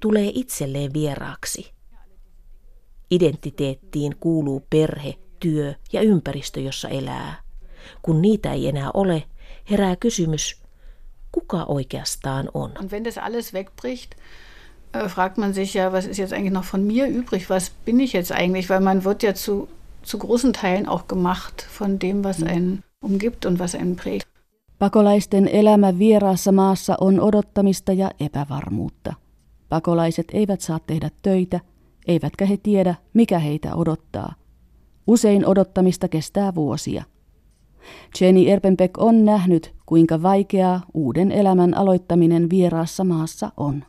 tulee 0.00 0.30
itselleen 0.34 0.92
vieraaksi. 0.92 1.72
Identiteettiin 3.12 4.16
kuuluu 4.20 4.62
perhe, 4.70 5.14
työ 5.40 5.74
ja 5.92 6.02
ympäristö, 6.02 6.60
jossa 6.60 6.88
elää. 6.88 7.42
Kun 8.02 8.22
niitä 8.22 8.52
ei 8.52 8.68
enää 8.68 8.90
ole, 8.94 9.22
herää 9.70 9.96
kysymys, 9.96 10.62
kuka 11.32 11.64
oikeastaan 11.64 12.48
on. 12.54 12.72
Und 12.80 12.90
wenn 12.90 13.04
das 13.04 13.18
alles 13.18 13.52
wegbricht, 13.52 14.10
äh, 14.96 15.08
fragt 15.08 15.36
man 15.38 15.54
sich 15.54 15.74
ja, 15.74 15.92
was 15.92 16.04
ist 16.06 16.18
jetzt 16.18 16.32
eigentlich 16.32 16.52
noch 16.52 16.72
von 16.72 16.80
mir 16.80 17.06
übrig? 17.06 17.50
Was 17.50 17.72
bin 17.84 18.00
ich 18.00 18.14
jetzt 18.14 18.32
eigentlich? 18.32 18.70
Weil 18.70 18.80
man 18.80 19.04
wird 19.04 19.22
ja 19.22 19.34
zu, 19.34 19.68
zu 20.02 20.18
großen 20.18 20.52
Teilen 20.52 20.88
auch 20.88 21.06
gemacht 21.08 21.66
von 21.78 21.98
dem, 21.98 22.24
was 22.24 22.42
einen 22.42 22.82
umgibt 23.04 23.46
und 23.46 23.58
was 23.58 23.74
einen 23.74 23.96
prägt. 23.96 24.26
Pakolaisten 24.78 25.48
elämä 25.48 25.98
vieraassa 25.98 26.52
maassa 26.52 26.96
on 27.00 27.20
odottamista 27.20 27.92
ja 27.92 28.10
epävarmuutta. 28.20 29.14
Pakolaiset 29.68 30.26
eivät 30.32 30.60
saa 30.60 30.78
tehdä 30.86 31.10
töitä, 31.22 31.60
eivätkä 32.06 32.46
he 32.46 32.56
tiedä, 32.56 32.94
mikä 33.14 33.38
heitä 33.38 33.74
odottaa. 33.74 34.34
Usein 35.06 35.46
odottamista 35.46 36.08
kestää 36.08 36.54
vuosia. 36.54 37.04
Jenny 38.20 38.48
Erpenbeck 38.48 38.98
on 38.98 39.24
nähnyt, 39.24 39.72
kuinka 39.86 40.22
vaikeaa 40.22 40.80
uuden 40.94 41.32
elämän 41.32 41.76
aloittaminen 41.76 42.50
vieraassa 42.50 43.04
maassa 43.04 43.52
on. 43.56 43.84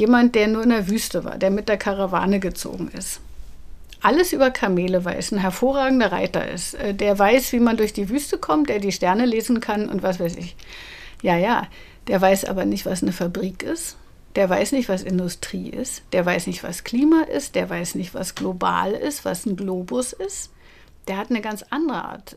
Jemand, 0.00 0.30
der 0.34 0.48
nur 0.48 0.62
in 0.62 0.70
der 0.70 0.84
Wüste 0.88 1.24
war, 1.24 1.40
der 1.40 1.50
mit 1.50 1.68
der 1.68 1.76
Karawane 1.76 2.40
gezogen 2.40 2.90
ist. 2.98 3.20
Alles 4.02 4.32
über 4.32 4.50
Kamele 4.50 5.04
weiß, 5.04 5.32
ein 5.32 5.38
hervorragender 5.38 6.12
Reiter 6.12 6.46
ist, 6.46 6.74
äh, 6.74 6.94
der 6.94 7.18
weiß, 7.18 7.52
wie 7.52 7.60
man 7.60 7.76
durch 7.76 7.92
die 7.92 8.08
Wüste 8.10 8.38
kommt, 8.38 8.68
der 8.68 8.78
die 8.78 8.92
Sterne 8.92 9.24
lesen 9.24 9.60
kann 9.60 9.88
und 9.88 10.02
was 10.02 10.20
weiß 10.20 10.36
ich. 10.36 10.56
Ja, 11.22 11.36
ja, 11.36 11.66
der 12.06 12.20
weiß 12.20 12.44
aber 12.44 12.64
nicht, 12.64 12.84
was 12.86 13.02
eine 13.02 13.12
Fabrik 13.12 13.62
ist, 13.62 13.96
der 14.36 14.50
weiß 14.50 14.72
nicht, 14.72 14.88
was 14.88 15.02
Industrie 15.02 15.68
ist, 15.68 16.02
der 16.12 16.26
weiß 16.26 16.46
nicht, 16.46 16.62
was 16.64 16.84
Klima 16.84 17.22
ist, 17.22 17.54
der 17.54 17.70
weiß 17.70 17.94
nicht, 17.94 18.14
was 18.14 18.34
global 18.34 18.92
ist, 18.92 19.24
was 19.24 19.46
ein 19.46 19.56
Globus 19.56 20.12
ist. 20.12 20.50
Der 21.06 21.16
hat 21.16 21.30
eine 21.30 21.40
ganz 21.40 21.64
andere 21.70 22.04
Art 22.04 22.36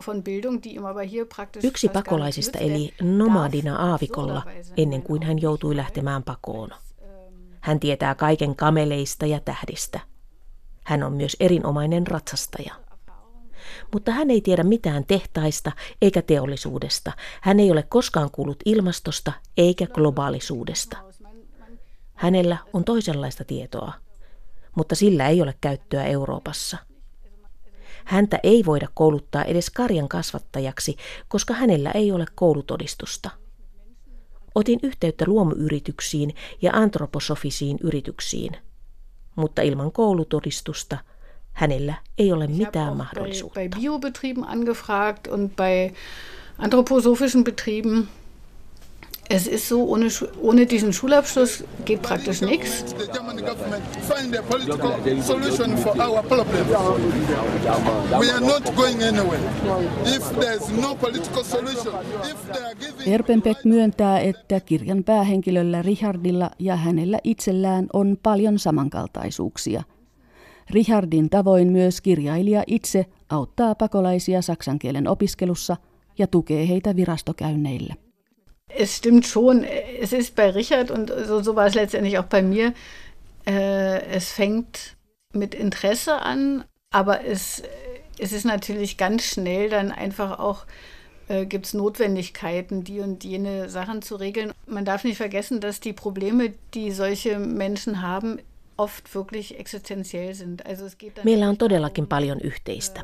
von 0.00 0.22
Bildung, 0.22 0.60
die 0.60 0.74
ihm 0.74 0.86
aber 0.86 1.02
hier 1.02 1.24
praktisch 1.24 1.64
Yksi 1.64 1.88
pakolaisista 1.88 2.58
eli 2.58 2.94
nomadina 3.00 3.76
aavikolla 3.76 4.42
ennen 4.76 5.02
kuin 5.02 5.22
hän 5.22 5.42
joutui 5.42 5.76
lähtemään 5.76 6.22
pakoon. 6.22 6.70
Hän 7.60 7.80
tietää 7.80 8.14
kaiken 8.14 8.56
kameleista 8.56 9.26
ja 9.26 9.40
tähdistä. 9.40 10.00
Hän 10.84 11.02
on 11.02 11.12
myös 11.12 11.36
erinomainen 11.40 12.06
ratsastaja. 12.06 12.74
Mutta 13.92 14.12
hän 14.12 14.30
ei 14.30 14.40
tiedä 14.40 14.62
mitään 14.62 15.04
tehtaista 15.04 15.72
eikä 16.02 16.22
teollisuudesta. 16.22 17.12
Hän 17.40 17.60
ei 17.60 17.70
ole 17.70 17.82
koskaan 17.82 18.30
kuullut 18.30 18.58
ilmastosta 18.64 19.32
eikä 19.56 19.86
globaalisuudesta. 19.86 21.07
Hänellä 22.18 22.56
on 22.72 22.84
toisenlaista 22.84 23.44
tietoa, 23.44 23.92
mutta 24.76 24.94
sillä 24.94 25.28
ei 25.28 25.42
ole 25.42 25.54
käyttöä 25.60 26.04
Euroopassa. 26.04 26.76
Häntä 28.04 28.38
ei 28.42 28.64
voida 28.66 28.88
kouluttaa 28.94 29.44
edes 29.44 29.70
karjan 29.70 30.08
kasvattajaksi, 30.08 30.96
koska 31.28 31.54
hänellä 31.54 31.90
ei 31.90 32.12
ole 32.12 32.24
koulutodistusta. 32.34 33.30
Otin 34.54 34.80
yhteyttä 34.82 35.24
luomuyrityksiin 35.28 36.34
ja 36.62 36.72
antroposofisiin 36.74 37.78
yrityksiin, 37.82 38.56
mutta 39.36 39.62
ilman 39.62 39.92
koulutodistusta 39.92 40.98
hänellä 41.52 41.94
ei 42.18 42.32
ole 42.32 42.46
mitään 42.46 42.96
mahdollisuutta. 42.96 43.60
Bei, 43.60 43.68
Biobetrieben 43.68 44.48
angefragt 44.48 45.26
und 45.26 45.50
bei 45.56 45.92
anthroposophischen 46.58 47.44
Betrieben 47.44 48.08
es 49.30 49.46
ist 49.46 49.68
so, 49.68 49.82
ohne, 49.82 50.08
ohne 50.42 50.66
diesen 50.66 50.92
Schulabschluss 50.92 51.64
geht 51.84 52.02
praktisch 52.02 52.42
nichts. 52.42 52.84
Erpenbeck 63.06 63.64
myöntää, 63.64 64.20
että 64.20 64.60
kirjan 64.60 65.04
päähenkilöllä 65.04 65.82
Richardilla 65.82 66.50
ja 66.58 66.76
hänellä 66.76 67.18
itsellään 67.24 67.86
on 67.92 68.16
paljon 68.22 68.58
samankaltaisuuksia. 68.58 69.82
Richardin 70.70 71.30
tavoin 71.30 71.72
myös 71.72 72.00
kirjailija 72.00 72.62
itse 72.66 73.06
auttaa 73.30 73.74
pakolaisia 73.74 74.42
saksan 74.42 74.78
kielen 74.78 75.08
opiskelussa 75.08 75.76
ja 76.18 76.26
tukee 76.26 76.68
heitä 76.68 76.96
virastokäynneillä. 76.96 78.07
Es 78.68 78.96
stimmt 78.96 79.26
schon, 79.26 79.64
es 80.00 80.12
ist 80.12 80.34
bei 80.34 80.50
Richard 80.50 80.90
und 80.90 81.12
so, 81.26 81.42
so 81.42 81.56
war 81.56 81.66
es 81.66 81.74
letztendlich 81.74 82.18
auch 82.18 82.24
bei 82.24 82.42
mir. 82.42 82.74
Äh, 83.46 84.02
es 84.06 84.30
fängt 84.30 84.96
mit 85.32 85.54
Interesse 85.54 86.22
an, 86.22 86.64
aber 86.90 87.24
es, 87.24 87.62
es 88.18 88.32
ist 88.32 88.44
natürlich 88.44 88.96
ganz 88.96 89.24
schnell 89.24 89.68
dann 89.68 89.92
einfach 89.92 90.38
auch, 90.38 90.66
äh, 91.28 91.46
gibt 91.46 91.66
es 91.66 91.74
Notwendigkeiten, 91.74 92.84
die 92.84 93.00
und 93.00 93.24
jene 93.24 93.68
Sachen 93.68 94.02
zu 94.02 94.16
regeln. 94.16 94.52
Man 94.66 94.84
darf 94.84 95.04
nicht 95.04 95.16
vergessen, 95.16 95.60
dass 95.60 95.80
die 95.80 95.92
Probleme, 95.92 96.52
die 96.74 96.92
solche 96.92 97.38
Menschen 97.38 98.02
haben, 98.02 98.38
oft 98.78 99.14
wirklich 99.14 99.58
existenziell 99.58 100.34
sind. 100.34 100.64
Also 100.66 100.86
es 100.86 100.98
geht 100.98 101.24
Meillä 101.24 101.48
on 101.48 101.56
todellakin 101.56 102.06
paljon 102.06 102.40
yhteistä, 102.40 103.00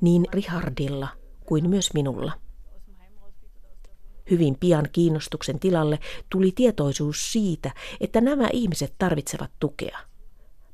niin 0.00 0.26
Richardilla 0.32 1.08
kuin 1.44 1.70
myös 1.70 1.94
minulla. 1.94 2.32
Hyvin 4.30 4.56
pian 4.60 4.88
kiinnostuksen 4.92 5.58
tilalle 5.58 5.98
tuli 6.30 6.52
tietoisuus 6.52 7.32
siitä, 7.32 7.70
että 8.00 8.20
nämä 8.20 8.48
ihmiset 8.52 8.94
tarvitsevat 8.98 9.50
tukea. 9.60 9.98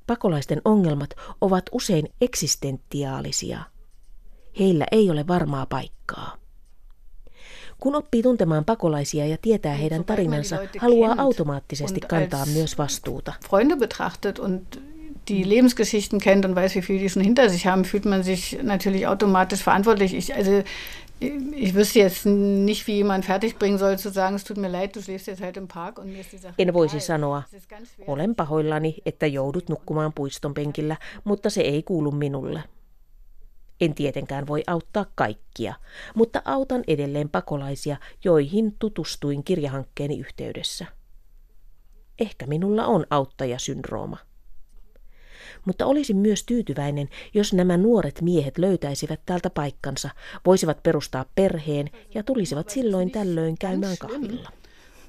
Pakolaisten 0.07 0.63
ongelmat 0.65 1.11
ovat 1.41 1.65
usein 1.73 2.09
eksistentiaalisia. 2.21 3.61
Heillä 4.59 4.87
ei 4.93 5.11
ole 5.11 5.27
varmaa 5.27 5.67
paikkaa. 5.67 6.37
Kun 7.79 7.95
oppii 7.95 8.23
tuntemaan 8.23 8.65
pakolaisia 8.65 9.27
ja 9.27 9.37
tietää 9.43 9.75
heidän 9.75 10.05
tarinansa, 10.05 10.57
haluaa 10.79 11.15
automaattisesti 11.19 12.01
kantaa 12.01 12.47
myös 12.47 12.79
vastuuta. 12.79 13.33
Freunde 13.49 13.77
betrachtet 13.77 14.39
und 14.39 14.63
die 15.29 15.49
Lebensgeschichten 15.49 16.21
kennt 16.21 16.45
und 16.45 16.55
weiß, 16.55 16.75
wie 16.75 16.83
viel 16.83 16.99
die 16.99 17.09
schon 17.09 17.25
hinter 17.25 17.51
sich 17.51 17.67
haben, 17.67 17.85
fühlt 17.85 18.05
man 18.05 18.25
sich 18.25 18.59
natürlich 18.63 19.07
automatisch 19.07 19.65
verantwortlich. 19.65 20.15
Ich, 20.15 20.35
also 20.35 20.63
Ich 21.53 21.75
wüsste 21.75 21.99
jetzt 21.99 22.27
nicht, 22.27 22.87
wie 22.87 22.97
jemand 22.97 23.25
fertigbringen 23.25 23.79
soll, 23.79 23.99
zu 23.99 24.11
sagen, 24.11 24.37
es 24.37 24.45
tut 24.45 24.57
mir 24.57 24.69
leid, 24.71 24.97
du 24.97 25.03
schläfst 25.03 25.27
jetzt 25.27 25.43
halt 25.43 25.57
im 25.57 25.69
Park 25.69 25.99
und 25.99 26.13
mir 26.13 26.21
ist 26.21 26.33
die 26.33 26.39
Sache 26.39 26.55
En 26.59 26.73
voisi 26.73 27.01
sanoa, 27.01 27.43
olen 28.07 28.35
pahoillani, 28.35 28.97
että 29.07 29.27
joudut 29.27 29.69
nukkumaan 29.69 30.13
puiston 30.13 30.55
penkillä, 30.55 30.97
mutta 31.25 31.51
se 31.51 31.61
ei 31.61 31.83
kuulu 31.83 32.13
minulle. 32.13 32.65
En 33.81 33.95
tietenkään 33.95 34.47
voi 34.47 34.63
auttaa 34.67 35.07
kaikkia, 35.15 35.75
mutta 36.15 36.43
autan 36.45 36.85
edelleen 36.87 37.29
pakolaisia, 37.29 37.97
joihin 38.25 38.77
tutustuin 38.79 39.45
kirjahankkeeni 39.45 40.19
yhteydessä. 40.19 40.87
Ehkä 42.19 42.47
minulla 42.47 42.87
on 42.87 43.07
auttajasyndrooma. 43.11 44.19
Mutta 45.65 45.87
olisin 45.87 46.17
myös 46.17 46.45
tyytyväinen, 46.45 47.09
jos 47.35 47.53
nämä 47.53 47.77
nuoret 47.77 48.21
miehet 48.23 48.59
löytäisivät 48.59 49.21
täältä 49.27 49.51
paikkansa, 49.51 50.11
voisivat 50.47 50.83
perustaa 50.83 51.25
perheen 51.35 51.91
ja 52.15 52.23
tulisivat 52.23 52.71
silloin 52.71 53.11
tällöin 53.11 53.57
käymään 53.61 53.97
kahvilla. 53.99 54.51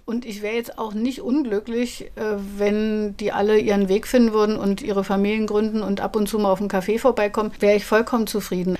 Und 0.08 0.26
ich 0.26 0.42
wäre 0.42 0.56
jetzt 0.56 0.78
auch 0.78 0.94
nicht 0.94 1.20
unglücklich, 1.22 2.02
äh, 2.02 2.40
wenn 2.60 3.16
die 3.20 3.32
alle 3.32 3.58
ihren 3.58 3.88
Weg 3.88 4.08
finden 4.08 4.34
würden 4.34 4.60
und 4.60 4.82
ihre 4.82 5.04
Familien 5.04 5.48
gründen 5.48 5.84
und 5.84 6.00
ab 6.00 6.16
und 6.16 6.30
zu 6.30 6.40
mal 6.40 6.52
auf 6.52 6.60
einen 6.60 6.70
Café 6.70 7.00
vorbeikommen, 7.00 7.52
wäre 7.60 7.76
ich 7.76 7.86
vollkommen 7.86 8.28
zufrieden. 8.28 8.78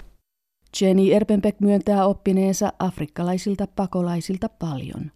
Jenny 0.82 1.12
Erpenbeck 1.12 1.60
myöntää 1.60 2.06
oppineensa 2.06 2.74
afrikkalaisilta 2.80 3.68
pakolaisilta 3.76 4.50
paljon. 4.50 5.12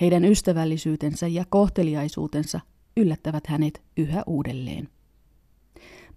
Heidän 0.00 0.24
ystävällisyytensä 0.24 1.26
ja 1.26 1.44
kohteliaisuutensa 1.48 2.60
yllättävät 2.96 3.46
hänet 3.46 3.82
yhä 3.96 4.22
uudelleen. 4.26 4.88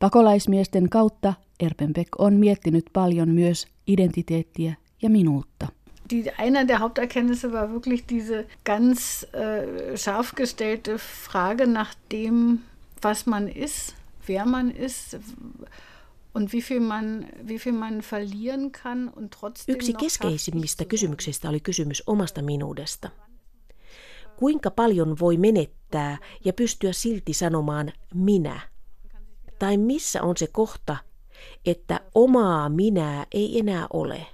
Pakolaismiesten 0.02 0.90
kautta 0.90 1.34
Erpenbeck 1.60 2.10
on 2.18 2.34
miettinyt 2.34 2.86
paljon 2.94 3.30
myös 3.30 3.68
identiteettiä 3.88 4.74
ja 5.02 5.10
minuutta. 5.10 5.68
Die, 6.10 6.32
einer 6.38 6.68
der 6.68 6.80
Haupterkenntnisse 6.80 7.52
war 7.52 7.74
wirklich 7.74 8.04
diese 8.10 8.48
ganz 8.66 9.24
äh, 9.24 9.96
scharf 9.96 10.36
gestellte 10.36 10.98
Frage 10.98 11.68
nach 11.68 11.96
dem, 12.12 12.60
was 13.04 13.26
man 13.26 13.50
ist, 13.50 13.96
wer 14.28 14.46
man 14.46 14.72
ist 14.72 15.18
und 16.36 16.54
wie 16.54 16.62
viel 16.62 16.80
man, 16.80 17.26
wie 17.48 17.60
viel 17.60 17.74
man 17.74 18.02
verlieren 18.12 18.72
kann 18.72 19.10
und 19.16 19.32
trotzdem 19.40 19.76
Yksi 19.76 19.94
keskeisimmistä 19.94 20.86
kysymyksistä 20.86 21.50
oli 21.50 21.60
kysymys 21.60 22.04
omasta 22.08 22.42
minuudesta. 22.42 23.10
Kuinka 24.36 24.72
paljon 24.72 25.20
voi 25.20 25.38
menettää 25.38 26.18
ja 26.46 26.54
pystyä 26.54 26.94
silti 26.94 27.34
sanomaan 27.34 27.92
minä? 28.14 28.71
Tai 29.62 29.78
missä 29.78 30.24
on 30.24 30.38
se 30.38 30.48
kohta, 30.48 30.98
että 31.66 32.00
omaa 32.16 32.70
minää 32.70 33.26
ei 33.32 33.60
enää 33.60 33.88
ole? 33.94 34.26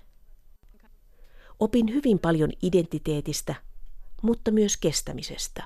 Opin 1.59 1.93
hyvin 1.93 2.19
paljon 2.19 2.49
identiteetistä, 2.63 3.55
mutta 4.21 4.51
myös 4.51 4.77
kestämisestä. 4.77 5.63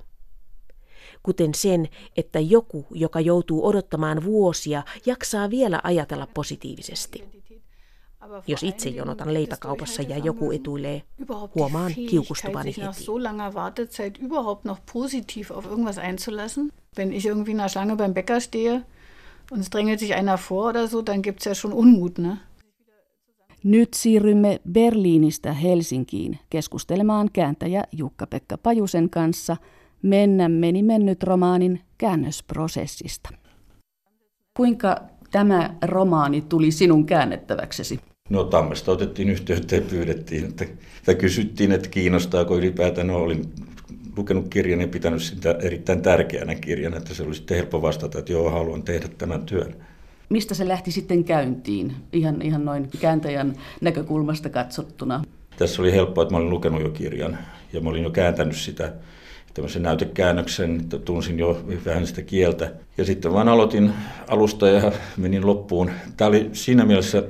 Kuten 1.24 1.53
sen, 1.53 1.89
että 2.18 2.39
joku, 2.39 2.86
joka 2.91 3.20
joutuu 3.20 3.68
odottamaan 3.68 4.24
vuosia, 4.24 4.84
jaksaa 5.06 5.50
vielä 5.50 5.82
ajatella 5.84 6.27
positiivisesti. 6.34 7.24
Jos 8.48 8.63
itse 8.63 8.89
jonotan 8.89 9.34
leipäkaupassa 9.34 10.01
ja 10.01 10.18
joku 10.18 10.51
etuilee, 10.51 11.03
huomaan 11.56 11.94
kiukustuvani 12.10 12.75
heti. 12.77 13.06
Wenn 16.98 17.13
ich 17.13 17.25
irgendwie 17.25 17.51
in 17.51 17.60
einer 17.60 17.70
Schlange 17.70 17.96
beim 17.96 18.13
Bäcker 18.13 18.41
stehe 18.41 18.82
und 19.51 19.60
es 19.60 19.70
drängelt 19.70 20.00
sich 20.00 20.13
einer 20.13 20.38
vor 20.38 20.70
oder 20.70 20.88
so, 20.88 21.01
dann 21.01 21.22
gibt 21.22 21.39
es 21.39 21.46
ja 21.46 21.55
schon 21.55 21.74
Unmut, 21.74 22.17
ne? 22.17 22.38
Nyt 23.63 23.93
siirrymme 23.93 24.60
Berliinistä 24.72 25.53
Helsinkiin 25.53 26.39
keskustelemaan 26.50 27.29
kääntäjä 27.34 27.84
Jukka-Pekka 27.91 28.58
Pajusen 28.58 29.10
kanssa 29.10 29.58
Mennä 30.01 30.50
meni 30.50 30.84
mennyt 30.84 31.24
romaanin 31.24 31.81
käännösprosessista. 31.98 33.29
Kuinka 34.58 35.01
tämä 35.31 35.75
romaani 35.81 36.41
tuli 36.41 36.72
sinun 36.72 37.05
käännettäväksesi? 37.05 38.00
No 38.29 38.43
Tammesta 38.43 38.91
otettiin 38.91 39.29
yhteyttä 39.29 39.75
ja 39.75 39.81
pyydettiin, 39.81 40.46
että, 40.46 40.65
tai 41.05 41.15
kysyttiin, 41.15 41.72
että 41.72 41.89
kiinnostaako 41.89 42.58
ylipäätään. 42.58 43.08
No, 43.08 43.17
olin 43.17 43.53
lukenut 44.18 44.48
kirjan 44.48 44.82
ja 44.82 44.88
pitänyt 44.88 45.22
sitä 45.22 45.56
erittäin 45.62 46.01
tärkeänä 46.01 46.56
kirjana, 46.56 46.98
että 46.98 47.13
se 47.13 47.24
oli 47.24 47.36
sitten 47.36 47.58
helppo 47.58 47.82
vastata, 47.82 48.20
että 48.20 48.32
joo, 48.32 48.50
haluan 48.50 48.84
tehdä 48.84 49.08
tämän 49.18 49.46
työn. 49.46 49.75
Mistä 50.30 50.56
se 50.56 50.68
lähti 50.68 50.91
sitten 50.91 51.24
käyntiin, 51.24 51.94
ihan, 52.13 52.41
ihan 52.41 52.65
noin 52.65 52.89
kääntäjän 53.00 53.56
näkökulmasta 53.82 54.50
katsottuna? 54.50 55.24
Tässä 55.58 55.82
oli 55.82 55.91
helppoa, 55.91 56.22
että 56.22 56.34
mä 56.34 56.38
olin 56.38 56.50
lukenut 56.50 56.82
jo 56.82 56.89
kirjan 56.89 57.38
ja 57.74 57.82
mä 57.82 57.89
olin 57.89 58.03
jo 58.03 58.10
kääntänyt 58.10 58.56
sitä 58.56 58.94
tämmöisen 59.53 59.84
näytekäännöksen, 59.84 60.80
että 60.80 61.00
tunsin 61.00 61.39
jo 61.39 61.65
vähän 61.86 62.08
sitä 62.08 62.22
kieltä. 62.22 62.72
Ja 62.98 63.06
sitten 63.06 63.34
vaan 63.34 63.48
aloitin 63.48 63.91
alusta 64.27 64.68
ja 64.68 64.91
menin 65.18 65.48
loppuun. 65.48 65.91
Tämä 66.18 66.30
oli 66.30 66.50
siinä 66.53 66.86
mielessä 66.86 67.24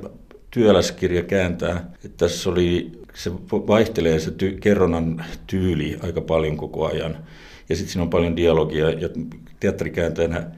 työläs 0.50 0.92
kirja 0.92 1.22
kääntää, 1.22 1.90
että 2.04 2.26
tässä 2.26 2.50
oli, 2.50 2.92
se 3.14 3.32
vaihtelee 3.50 4.18
se 4.18 4.30
ty, 4.30 4.56
kerronnan 4.60 5.24
tyyli 5.46 5.98
aika 6.02 6.20
paljon 6.20 6.56
koko 6.56 6.86
ajan. 6.86 7.18
Ja 7.68 7.76
sitten 7.76 7.92
siinä 7.92 8.02
on 8.02 8.10
paljon 8.10 8.36
dialogia 8.36 8.90
ja 8.90 9.08
teatterikääntäjänä 9.60 10.50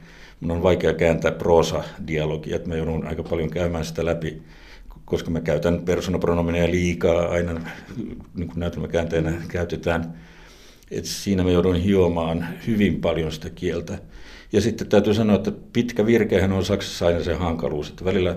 Mun 0.45 0.51
on 0.51 0.63
vaikea 0.63 0.95
kääntää 0.95 1.33
proosa-dialogia, 1.33 2.57
että 2.57 2.69
mä 2.69 2.77
joudun 2.77 3.07
aika 3.07 3.23
paljon 3.23 3.51
käymään 3.51 3.85
sitä 3.85 4.05
läpi, 4.05 4.43
koska 5.05 5.31
mä 5.31 5.41
käytän 5.41 5.83
persoonapronomineja 5.83 6.71
liikaa 6.71 7.29
aina, 7.29 7.53
niin 8.35 8.49
kuin 8.49 8.61
näytelmäkääntäjänä 8.61 9.33
käytetään. 9.49 10.15
Et 10.91 11.05
siinä 11.05 11.43
mä 11.43 11.51
joudun 11.51 11.77
hiomaan 11.77 12.47
hyvin 12.67 13.01
paljon 13.01 13.33
sitä 13.33 13.51
kieltä. 13.51 13.99
Ja 14.53 14.61
sitten 14.61 14.87
täytyy 14.87 15.15
sanoa, 15.15 15.37
että 15.37 15.53
pitkä 15.73 16.07
virkehän 16.07 16.53
on 16.53 16.65
Saksassa 16.65 17.07
aina 17.07 17.25
se 17.25 17.35
hankaluus, 17.35 17.89
että 17.89 18.05
välillä 18.05 18.37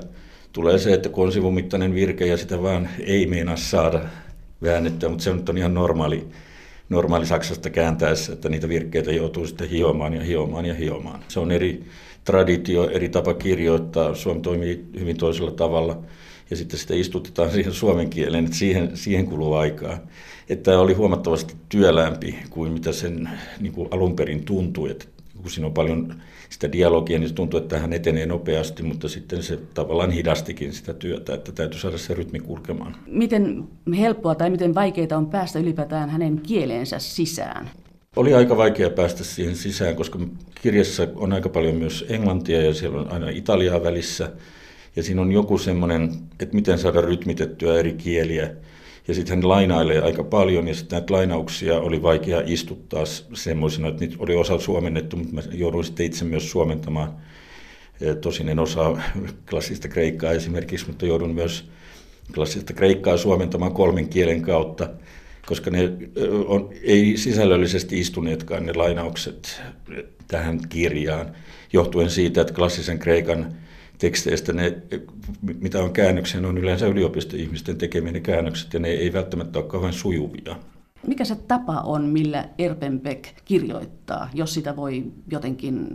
tulee 0.53 0.79
se, 0.79 0.93
että 0.93 1.10
kun 1.10 1.25
on 1.25 1.31
sivumittainen 1.31 1.93
virke 1.93 2.25
ja 2.25 2.38
sitä 2.38 2.62
vaan 2.62 2.89
ei 2.99 3.27
meinaa 3.27 3.57
saada 3.57 4.01
väännettyä, 4.63 5.10
mutta 5.10 5.23
se 5.23 5.29
on 5.29 5.57
ihan 5.57 5.73
normaali 5.73 6.27
normaali 6.89 7.25
Saksasta 7.25 7.69
kääntäessä, 7.69 8.33
että 8.33 8.49
niitä 8.49 8.69
virkkeitä 8.69 9.12
joutuu 9.12 9.47
sitten 9.47 9.69
hiomaan 9.69 10.13
ja 10.13 10.23
hiomaan 10.23 10.65
ja 10.65 10.73
hiomaan. 10.73 11.19
Se 11.27 11.39
on 11.39 11.51
eri 11.51 11.83
traditio, 12.23 12.89
eri 12.89 13.10
tapa 13.10 13.33
kirjoittaa. 13.33 14.15
Suomi 14.15 14.41
toimii 14.41 14.86
hyvin 14.99 15.17
toisella 15.17 15.51
tavalla 15.51 16.03
ja 16.49 16.55
sitten 16.55 16.79
sitä 16.79 16.93
istutetaan 16.93 17.51
siihen 17.51 17.73
suomen 17.73 18.10
kieleen, 18.10 18.45
että 18.45 18.57
siihen, 18.57 18.97
siihen 18.97 19.25
kuluu 19.25 19.53
aikaa. 19.53 19.99
Että 20.49 20.63
tämä 20.63 20.79
oli 20.79 20.93
huomattavasti 20.93 21.55
työlämpi 21.69 22.39
kuin 22.49 22.71
mitä 22.71 22.91
sen 22.91 23.29
niin 23.60 23.73
kuin 23.73 23.88
alun 23.91 24.15
perin 24.15 24.45
tuntui, 24.45 24.91
että 24.91 25.05
kun 25.41 25.52
siinä 25.52 25.67
on 25.67 25.73
paljon 25.73 26.13
sitä 26.50 26.71
dialogia, 26.71 27.19
niin 27.19 27.30
se 27.30 27.36
tuntuu, 27.36 27.60
että 27.60 27.80
hän 27.80 27.93
etenee 27.93 28.26
nopeasti, 28.26 28.84
mutta 28.84 29.10
sitten 29.10 29.43
se 29.43 29.60
tavallaan 29.73 30.12
hidastikin 30.12 30.73
sitä 30.73 30.93
työtä, 30.93 31.34
että 31.34 31.52
täytyy 31.52 31.80
saada 31.80 31.97
se 31.97 32.13
rytmi 32.13 32.39
kulkemaan. 32.39 32.95
Miten 33.08 33.63
helppoa 33.97 34.36
tai 34.36 34.50
miten 34.50 34.76
vaikeaa 34.76 35.17
on 35.17 35.30
päästä 35.30 35.60
ylipäätään 35.60 36.10
hänen 36.10 36.39
kieleensä 36.39 37.00
sisään? 37.00 37.69
Oli 38.15 38.34
aika 38.34 38.58
vaikea 38.58 38.89
päästä 38.89 39.23
siihen 39.23 39.56
sisään, 39.56 39.95
koska 39.95 40.19
kirjassa 40.62 41.08
on 41.15 41.34
aika 41.34 41.50
paljon 41.50 41.76
myös 41.76 42.06
englantia 42.10 42.62
ja 42.62 42.73
siellä 42.73 43.00
on 43.00 43.12
aina 43.12 43.30
italiaa 43.30 43.84
välissä. 43.84 44.32
Ja 44.95 45.04
siinä 45.04 45.21
on 45.21 45.32
joku 45.32 45.58
semmoinen, 45.58 46.12
että 46.39 46.56
miten 46.56 46.80
saada 46.80 47.02
rytmitettyä 47.02 47.80
eri 47.80 47.93
kieliä. 47.93 48.50
Ja 49.07 49.13
sitten 49.13 49.37
hän 49.37 49.49
lainailee 49.49 50.01
aika 50.01 50.23
paljon 50.23 50.67
ja 50.67 50.75
sitten 50.75 50.97
näitä 50.97 51.13
lainauksia 51.13 51.79
oli 51.79 52.01
vaikea 52.01 52.41
istuttaa 52.45 53.03
semmoisena, 53.33 53.87
että 53.87 54.01
niitä 54.01 54.15
oli 54.19 54.35
osa 54.35 54.59
suomennettu, 54.59 55.17
mutta 55.17 55.33
mä 55.33 55.41
jouduin 55.51 55.83
sitten 55.83 56.05
itse 56.05 56.25
myös 56.25 56.51
suomentamaan. 56.51 57.13
Tosin 58.21 58.49
en 58.49 58.59
osaa 58.59 59.01
klassista 59.49 59.87
kreikkaa 59.87 60.31
esimerkiksi, 60.31 60.87
mutta 60.87 61.05
joudun 61.05 61.35
myös 61.35 61.69
klassista 62.33 62.73
kreikkaa 62.73 63.17
suomentamaan 63.17 63.73
kolmen 63.73 64.09
kielen 64.09 64.41
kautta, 64.41 64.89
koska 65.45 65.71
ne 65.71 65.91
on, 66.45 66.69
ei 66.83 67.17
sisällöllisesti 67.17 67.99
istuneetkaan 67.99 68.65
ne 68.65 68.73
lainaukset 68.73 69.61
tähän 70.27 70.59
kirjaan, 70.69 71.31
johtuen 71.73 72.09
siitä, 72.09 72.41
että 72.41 72.53
klassisen 72.53 72.99
kreikan 72.99 73.55
teksteistä, 73.97 74.53
ne, 74.53 74.77
mitä 75.60 75.83
on 75.83 75.93
käännöksiä, 75.93 76.41
ne 76.41 76.47
on 76.47 76.57
yleensä 76.57 76.88
yliopistoihmisten 76.88 77.77
tekeminen 77.77 78.21
käännökset 78.21 78.73
ja 78.73 78.79
ne 78.79 78.88
ei 78.88 79.13
välttämättä 79.13 79.60
ole 79.60 79.67
kauhean 79.67 79.93
sujuvia. 79.93 80.55
Mikä 81.07 81.25
se 81.25 81.36
tapa 81.36 81.81
on, 81.81 82.03
millä 82.03 82.49
Erpenbeck 82.57 83.25
kirjoittaa, 83.45 84.29
jos 84.33 84.53
sitä 84.53 84.75
voi 84.75 85.03
jotenkin 85.31 85.88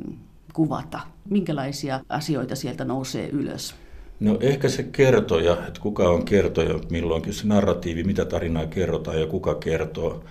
kuvata? 0.52 1.00
Minkälaisia 1.30 2.00
asioita 2.08 2.56
sieltä 2.56 2.84
nousee 2.84 3.28
ylös? 3.28 3.74
No 4.20 4.38
ehkä 4.40 4.68
se 4.68 4.82
kertoja, 4.82 5.52
että 5.52 5.80
kuka 5.80 6.08
on 6.10 6.24
kertoja 6.24 6.78
milloinkin, 6.90 7.32
se 7.32 7.46
narratiivi, 7.46 8.04
mitä 8.04 8.24
tarinaa 8.24 8.66
kerrotaan 8.66 9.20
ja 9.20 9.26
kuka 9.26 9.54
kertoo. 9.54 10.24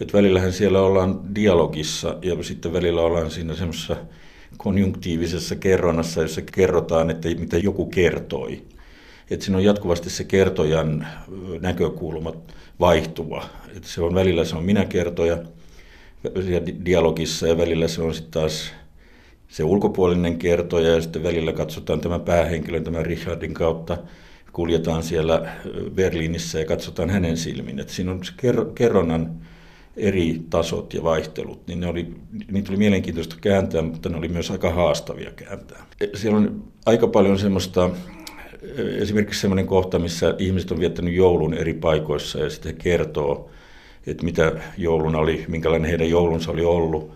Että 0.00 0.18
välillähän 0.18 0.52
siellä 0.52 0.80
ollaan 0.80 1.34
dialogissa 1.34 2.18
ja 2.22 2.42
sitten 2.42 2.72
välillä 2.72 3.00
ollaan 3.00 3.30
siinä 3.30 3.54
semmoisessa 3.54 3.96
konjunktiivisessa 4.56 5.56
kerronnassa, 5.56 6.22
jossa 6.22 6.42
kerrotaan, 6.42 7.10
että 7.10 7.28
mitä 7.28 7.58
joku 7.58 7.86
kertoi. 7.86 8.62
Että 9.30 9.44
siinä 9.44 9.58
on 9.58 9.64
jatkuvasti 9.64 10.10
se 10.10 10.24
kertojan 10.24 11.06
näkökulma 11.60 12.32
vaihtuva. 12.80 13.44
Että 13.76 13.88
se 13.88 14.02
on 14.02 14.14
välillä 14.14 14.44
se 14.44 14.56
on 14.56 14.64
minä 14.64 14.84
kertoja 14.84 15.38
dialogissa 16.84 17.48
ja 17.48 17.58
välillä 17.58 17.88
se 17.88 18.02
on 18.02 18.14
sitten 18.14 18.30
taas 18.30 18.72
se 19.48 19.64
ulkopuolinen 19.64 20.38
kertoja 20.38 20.94
ja 20.94 21.02
sitten 21.02 21.22
välillä 21.22 21.52
katsotaan 21.52 22.00
tämä 22.00 22.18
päähenkilön, 22.18 22.84
tämän 22.84 23.06
Richardin 23.06 23.54
kautta, 23.54 23.98
kuljetaan 24.52 25.02
siellä 25.02 25.52
Berliinissä 25.94 26.58
ja 26.58 26.64
katsotaan 26.64 27.10
hänen 27.10 27.36
silmin. 27.36 27.80
Että 27.80 27.92
siinä 27.92 28.10
on 28.10 28.24
se 28.24 28.32
kerronnan 28.74 29.40
eri 29.96 30.40
tasot 30.50 30.94
ja 30.94 31.02
vaihtelut, 31.02 31.66
niin 31.66 31.80
ne 31.80 31.86
oli, 31.86 32.14
niitä 32.50 32.70
oli 32.70 32.78
mielenkiintoista 32.78 33.36
kääntää, 33.40 33.82
mutta 33.82 34.08
ne 34.08 34.16
oli 34.16 34.28
myös 34.28 34.50
aika 34.50 34.70
haastavia 34.70 35.30
kääntää. 35.30 35.86
Siellä 36.14 36.38
on 36.38 36.64
aika 36.86 37.06
paljon 37.06 37.38
semmoista, 37.38 37.90
esimerkiksi 38.98 39.40
semmoinen 39.40 39.66
kohta, 39.66 39.98
missä 39.98 40.34
ihmiset 40.38 40.70
on 40.70 40.80
viettänyt 40.80 41.14
joulun 41.14 41.54
eri 41.54 41.74
paikoissa 41.74 42.38
ja 42.38 42.50
sitten 42.50 42.72
he 42.74 42.78
kertoo, 42.82 43.50
että 44.06 44.24
mitä 44.24 44.52
jouluna 44.78 45.18
oli, 45.18 45.44
minkälainen 45.48 45.90
heidän 45.90 46.10
joulunsa 46.10 46.50
oli 46.50 46.64
ollut. 46.64 47.10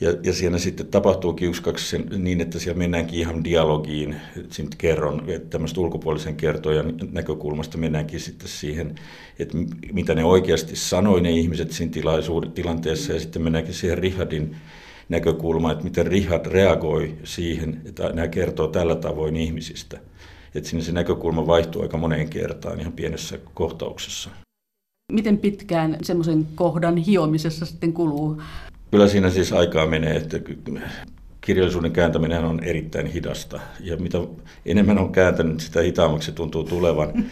Ja, 0.00 0.14
ja 0.22 0.32
siinä 0.32 0.58
sitten 0.58 0.86
tapahtuukin 0.86 1.48
yksi 1.48 1.62
kaksi 1.62 1.88
sen, 1.88 2.08
niin, 2.18 2.40
että 2.40 2.58
siellä 2.58 2.78
mennäänkin 2.78 3.18
ihan 3.18 3.44
dialogiin, 3.44 4.16
että 4.36 4.76
kerron, 4.78 5.30
että 5.30 5.50
tämmöistä 5.50 5.80
ulkopuolisen 5.80 6.36
kertojan 6.36 6.94
näkökulmasta 7.12 7.78
mennäänkin 7.78 8.20
sitten 8.20 8.48
siihen, 8.48 8.94
että 9.38 9.58
mitä 9.92 10.14
ne 10.14 10.24
oikeasti 10.24 10.76
sanoi 10.76 11.20
ne 11.20 11.30
ihmiset 11.30 11.72
siinä 11.72 11.92
tilanteessa, 12.54 13.12
ja 13.12 13.20
sitten 13.20 13.42
mennäänkin 13.42 13.74
siihen 13.74 13.98
Rihadin 13.98 14.56
näkökulmaan, 15.08 15.72
että 15.72 15.84
miten 15.84 16.06
Rihad 16.06 16.46
reagoi 16.46 17.14
siihen, 17.24 17.80
että 17.84 18.12
nämä 18.12 18.28
kertoo 18.28 18.68
tällä 18.68 18.96
tavoin 18.96 19.36
ihmisistä. 19.36 20.00
Että 20.54 20.68
sinne 20.68 20.84
se 20.84 20.92
näkökulma 20.92 21.46
vaihtuu 21.46 21.82
aika 21.82 21.98
moneen 21.98 22.28
kertaan 22.28 22.80
ihan 22.80 22.92
pienessä 22.92 23.38
kohtauksessa. 23.54 24.30
Miten 25.12 25.38
pitkään 25.38 25.98
semmoisen 26.02 26.46
kohdan 26.54 26.96
hiomisessa 26.96 27.66
sitten 27.66 27.92
kuluu? 27.92 28.42
Kyllä 28.90 29.08
siinä 29.08 29.30
siis 29.30 29.52
aikaa 29.52 29.86
menee, 29.86 30.16
että 30.16 30.36
kirjallisuuden 31.40 31.92
kääntäminen 31.92 32.44
on 32.44 32.64
erittäin 32.64 33.06
hidasta. 33.06 33.60
Ja 33.80 33.96
mitä 33.96 34.18
enemmän 34.66 34.98
on 34.98 35.12
kääntänyt, 35.12 35.60
sitä 35.60 35.80
hitaammaksi 35.80 36.26
se 36.26 36.32
tuntuu 36.32 36.64
tulevan. 36.64 37.12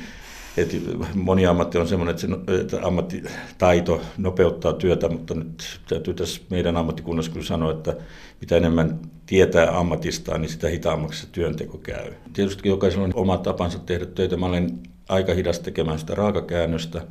Et 0.57 0.77
moni 1.15 1.47
ammatti 1.47 1.79
on 1.79 1.89
sellainen, 1.89 2.15
että, 2.15 2.27
se, 2.27 2.61
että 2.61 2.87
ammattitaito 2.87 4.01
nopeuttaa 4.19 4.73
työtä, 4.73 5.09
mutta 5.09 5.35
nyt 5.35 5.81
täytyy 5.89 6.15
tässä 6.15 6.41
meidän 6.51 6.77
ammattikunnassa 6.77 7.33
kyllä 7.33 7.47
sanoa, 7.47 7.71
että 7.71 7.97
mitä 8.41 8.57
enemmän 8.57 8.99
tietää 9.27 9.79
ammatistaan, 9.79 10.41
niin 10.41 10.49
sitä 10.49 10.69
hitaammaksi 10.69 11.21
se 11.21 11.27
työnteko 11.33 11.79
käy. 11.79 12.13
Tietysti 12.33 12.69
jokaisella 12.69 13.05
on 13.05 13.13
oma 13.15 13.39
tapansa 13.39 13.79
tehdä 13.79 14.07
töitä. 14.07 14.37
Mä 14.37 14.47
olen 14.47 14.79
aika 15.09 15.35
hidas 15.35 15.61
tekemään 15.61 15.99
sitä 15.99 16.15
raakakäännöstä 16.15 17.03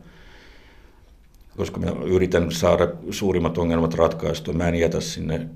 koska 1.58 1.80
mä 1.80 1.92
yritän 2.06 2.52
saada 2.52 2.88
suurimmat 3.12 3.58
ongelmat 3.58 3.94
ratkaistua. 3.94 4.54
Mä 4.54 4.68
en 4.68 4.76
jätä 4.76 5.02
sinne 5.02 5.50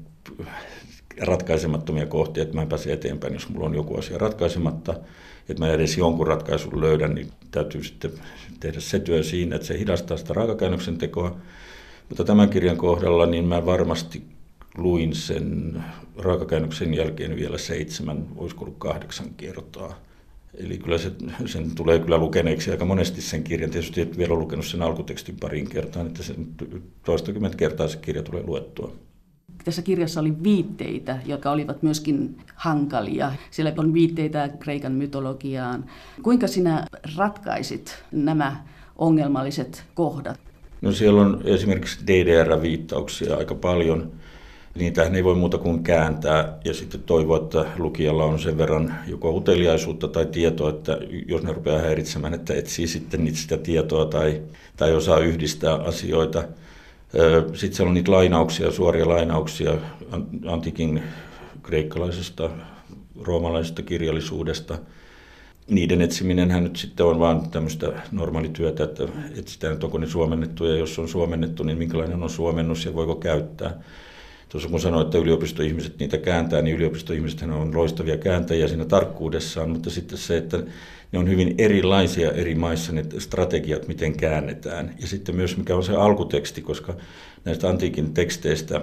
ratkaisemattomia 1.21 2.05
kohtia, 2.05 2.43
että 2.43 2.55
mä 2.55 2.61
en 2.61 2.69
pääse 2.69 2.93
eteenpäin, 2.93 3.33
jos 3.33 3.49
mulla 3.49 3.65
on 3.65 3.75
joku 3.75 3.97
asia 3.97 4.17
ratkaisematta. 4.17 4.93
Että 5.49 5.65
mä 5.65 5.71
edes 5.71 5.97
jonkun 5.97 6.27
ratkaisun 6.27 6.81
löydän, 6.81 7.15
niin 7.15 7.31
täytyy 7.51 7.83
sitten 7.83 8.11
tehdä 8.59 8.79
se 8.79 8.99
työ 8.99 9.23
siinä, 9.23 9.55
että 9.55 9.67
se 9.67 9.79
hidastaa 9.79 10.17
sitä 10.17 10.33
raakakäännöksen 10.33 10.97
tekoa. 10.97 11.37
Mutta 12.09 12.23
tämän 12.23 12.49
kirjan 12.49 12.77
kohdalla 12.77 13.25
niin 13.25 13.45
mä 13.45 13.65
varmasti 13.65 14.23
luin 14.77 15.15
sen 15.15 15.83
raakakäännöksen 16.17 16.93
jälkeen 16.93 17.35
vielä 17.35 17.57
seitsemän, 17.57 18.25
olisiko 18.35 18.65
ollut 18.65 18.77
kahdeksan 18.79 19.27
kertaa. 19.37 20.06
Eli 20.57 20.77
kyllä 20.77 20.97
se, 20.97 21.11
sen 21.45 21.75
tulee 21.75 21.99
kyllä 21.99 22.17
lukeneeksi 22.17 22.71
aika 22.71 22.85
monesti 22.85 23.21
sen 23.21 23.43
kirjan. 23.43 23.71
Tietysti 23.71 24.01
et 24.01 24.17
vielä 24.17 24.33
lukenut 24.33 24.65
sen 24.65 24.81
alkutekstin 24.81 25.37
parin 25.39 25.69
kertaan, 25.69 26.07
että 26.07 26.23
sen 26.23 26.47
toistakymmentä 27.05 27.57
kertaa 27.57 27.87
se 27.87 27.97
kirja 27.97 28.23
tulee 28.23 28.43
luettua. 28.43 28.93
Tässä 29.63 29.81
kirjassa 29.81 30.19
oli 30.19 30.43
viitteitä, 30.43 31.19
jotka 31.25 31.51
olivat 31.51 31.83
myöskin 31.83 32.37
hankalia. 32.55 33.31
Siellä 33.51 33.73
on 33.77 33.93
viitteitä 33.93 34.49
Kreikan 34.59 34.91
mytologiaan. 34.91 35.85
Kuinka 36.23 36.47
sinä 36.47 36.85
ratkaisit 37.17 38.03
nämä 38.11 38.63
ongelmalliset 38.95 39.83
kohdat? 39.93 40.39
No 40.81 40.91
siellä 40.91 41.21
on 41.21 41.41
esimerkiksi 41.45 41.99
DDR-viittauksia 42.07 43.37
aika 43.37 43.55
paljon– 43.55 44.11
niitä 44.77 45.03
ei 45.03 45.23
voi 45.23 45.35
muuta 45.35 45.57
kuin 45.57 45.83
kääntää 45.83 46.57
ja 46.65 46.73
sitten 46.73 47.03
toivoa, 47.03 47.37
että 47.37 47.65
lukijalla 47.77 48.25
on 48.25 48.39
sen 48.39 48.57
verran 48.57 48.95
joko 49.07 49.35
uteliaisuutta 49.35 50.07
tai 50.07 50.25
tietoa, 50.25 50.69
että 50.69 50.97
jos 51.27 51.43
ne 51.43 51.53
rupeaa 51.53 51.81
häiritsemään, 51.81 52.33
että 52.33 52.53
etsii 52.53 52.87
sitten 52.87 53.23
niitä 53.23 53.37
sitä 53.37 53.57
tietoa 53.57 54.05
tai, 54.05 54.41
tai 54.77 54.95
osaa 54.95 55.19
yhdistää 55.19 55.75
asioita. 55.75 56.43
Sitten 57.53 57.73
siellä 57.73 57.89
on 57.89 57.93
niitä 57.93 58.11
lainauksia, 58.11 58.71
suoria 58.71 59.07
lainauksia 59.07 59.73
antikin 60.47 61.03
kreikkalaisesta, 61.63 62.49
roomalaisesta 63.21 63.81
kirjallisuudesta. 63.81 64.77
Niiden 65.69 66.01
etsiminenhän 66.01 66.63
nyt 66.63 66.75
sitten 66.75 67.05
on 67.05 67.19
vaan 67.19 67.49
tämmöistä 67.49 67.91
normaalityötä, 68.11 68.83
että 68.83 69.03
etsitään, 69.37 69.73
että 69.73 69.85
onko 69.85 69.97
ne 69.97 70.07
suomennettu 70.07 70.65
ja 70.65 70.75
jos 70.75 70.99
on 70.99 71.07
suomennettu, 71.07 71.63
niin 71.63 71.77
minkälainen 71.77 72.23
on 72.23 72.29
suomennus 72.29 72.85
ja 72.85 72.93
voiko 72.93 73.15
käyttää. 73.15 73.81
Tuossa 74.49 74.69
kun 74.69 74.79
sanoin, 74.79 75.05
että 75.05 75.17
yliopistoihmiset 75.17 75.99
niitä 75.99 76.17
kääntää, 76.17 76.61
niin 76.61 76.75
yliopistoihmiset 76.75 77.41
on 77.41 77.77
loistavia 77.77 78.17
kääntäjiä 78.17 78.67
siinä 78.67 78.85
tarkkuudessaan, 78.85 79.69
mutta 79.69 79.89
sitten 79.89 80.17
se, 80.17 80.37
että 80.37 80.63
ne 81.11 81.19
on 81.19 81.29
hyvin 81.29 81.55
erilaisia 81.57 82.31
eri 82.31 82.55
maissa 82.55 82.91
ne 82.91 83.05
strategiat, 83.17 83.87
miten 83.87 84.17
käännetään. 84.17 84.95
Ja 84.99 85.07
sitten 85.07 85.35
myös 85.35 85.57
mikä 85.57 85.75
on 85.75 85.83
se 85.83 85.93
alkuteksti, 85.93 86.61
koska 86.61 86.95
näistä 87.45 87.69
antiikin 87.69 88.13
teksteistä 88.13 88.81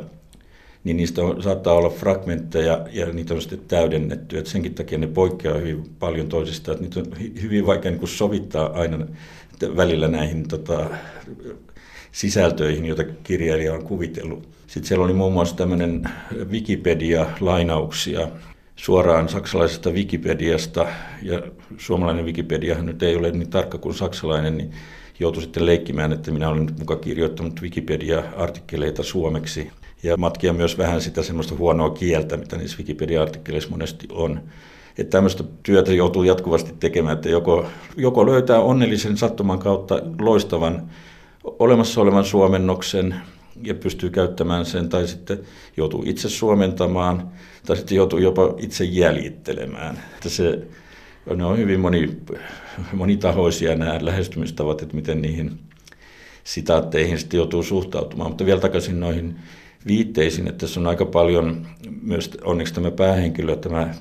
niin 0.85 0.96
niistä 0.96 1.22
on, 1.22 1.42
saattaa 1.42 1.74
olla 1.74 1.90
fragmentteja 1.90 2.87
ja 2.92 3.07
niitä 3.07 3.35
on 3.35 3.40
sitten 3.42 3.61
täydennetty. 3.68 4.38
Et 4.38 4.46
senkin 4.46 4.74
takia 4.74 4.98
ne 4.98 5.07
poikkeaa 5.07 5.59
hyvin 5.59 5.85
paljon 5.98 6.29
toisistaan. 6.29 6.79
Niitä 6.81 7.00
on 7.00 7.07
hyvin 7.42 7.66
vaikea 7.66 7.90
niin 7.90 8.09
sovittaa 8.09 8.81
aina 8.81 9.07
välillä 9.77 10.09
näihin 10.09 10.48
tota, 10.48 10.90
sisältöihin, 12.12 12.87
joita 12.87 13.05
kirjailija 13.22 13.74
on 13.74 13.85
kuvitellut. 13.85 14.54
Sitten 14.66 14.88
siellä 14.88 15.05
oli 15.05 15.12
muun 15.12 15.33
muassa 15.33 15.57
tämmöinen 15.57 16.11
Wikipedia-lainauksia 16.50 18.29
suoraan 18.77 19.29
saksalaisesta 19.29 19.90
Wikipediasta, 19.90 20.87
ja 21.22 21.42
suomalainen 21.79 22.24
Wikipediahan 22.24 22.87
nyt 22.87 23.03
ei 23.03 23.16
ole 23.16 23.31
niin 23.31 23.50
tarkka 23.50 23.79
kuin 23.79 23.94
saksalainen, 23.94 24.59
niin 24.59 24.70
joutui 25.20 25.42
sitten 25.42 25.66
leikkimään, 25.66 26.12
että 26.12 26.31
minä 26.31 26.48
olen 26.48 26.68
mukaan 26.79 27.00
kirjoittanut 27.00 27.62
Wikipedia-artikkeleita 27.62 29.03
suomeksi 29.03 29.70
ja 30.03 30.16
matkia 30.16 30.53
myös 30.53 30.79
vähän 30.79 31.00
sitä 31.00 31.22
semmoista 31.22 31.55
huonoa 31.55 31.90
kieltä, 31.90 32.37
mitä 32.37 32.57
niissä 32.57 32.79
Wikipedia-artikkeleissa 32.79 33.70
monesti 33.70 34.09
on. 34.12 34.40
Että 34.98 35.11
tämmöistä 35.11 35.44
työtä 35.62 35.92
joutuu 35.92 36.22
jatkuvasti 36.22 36.74
tekemään, 36.81 37.16
että 37.16 37.29
joko, 37.29 37.66
joko 37.96 38.27
löytää 38.27 38.61
onnellisen 38.61 39.16
sattuman 39.16 39.59
kautta 39.59 40.03
loistavan 40.20 40.90
olemassa 41.44 42.00
olevan 42.00 42.24
suomennoksen 42.24 43.14
ja 43.66 43.74
pystyy 43.74 44.11
käyttämään 44.11 44.66
sen, 44.66 44.88
tai 44.88 45.09
sitten 45.09 45.38
joutuu 45.77 46.03
itse 46.07 46.29
suomentamaan, 46.29 47.29
tai 47.66 47.77
sitten 47.77 47.96
joutuu 47.96 48.18
jopa 48.18 48.55
itse 48.59 48.85
jäljittelemään. 48.85 49.98
Että 50.14 50.29
se, 50.29 50.66
ne 51.37 51.44
on 51.44 51.59
hyvin 51.59 51.81
moni, 51.81 52.16
monitahoisia 52.92 53.77
nämä 53.77 53.98
lähestymistavat, 54.03 54.83
että 54.83 54.96
miten 54.96 55.22
niihin 55.22 55.59
sitaatteihin 56.44 57.18
sitten 57.18 57.38
joutuu 57.38 57.62
suhtautumaan. 57.62 58.31
Mutta 58.31 58.46
vielä 58.46 58.61
takaisin 58.61 59.00
noihin 59.00 59.37
viitteisiin, 59.87 60.48
että 60.48 60.59
tässä 60.59 60.81
on 60.81 60.87
aika 60.87 61.05
paljon 61.05 61.66
myös 62.03 62.31
onneksi 62.44 62.74
tämä 62.74 62.90
päähenkilö, 62.90 63.57
tämä 63.57 63.94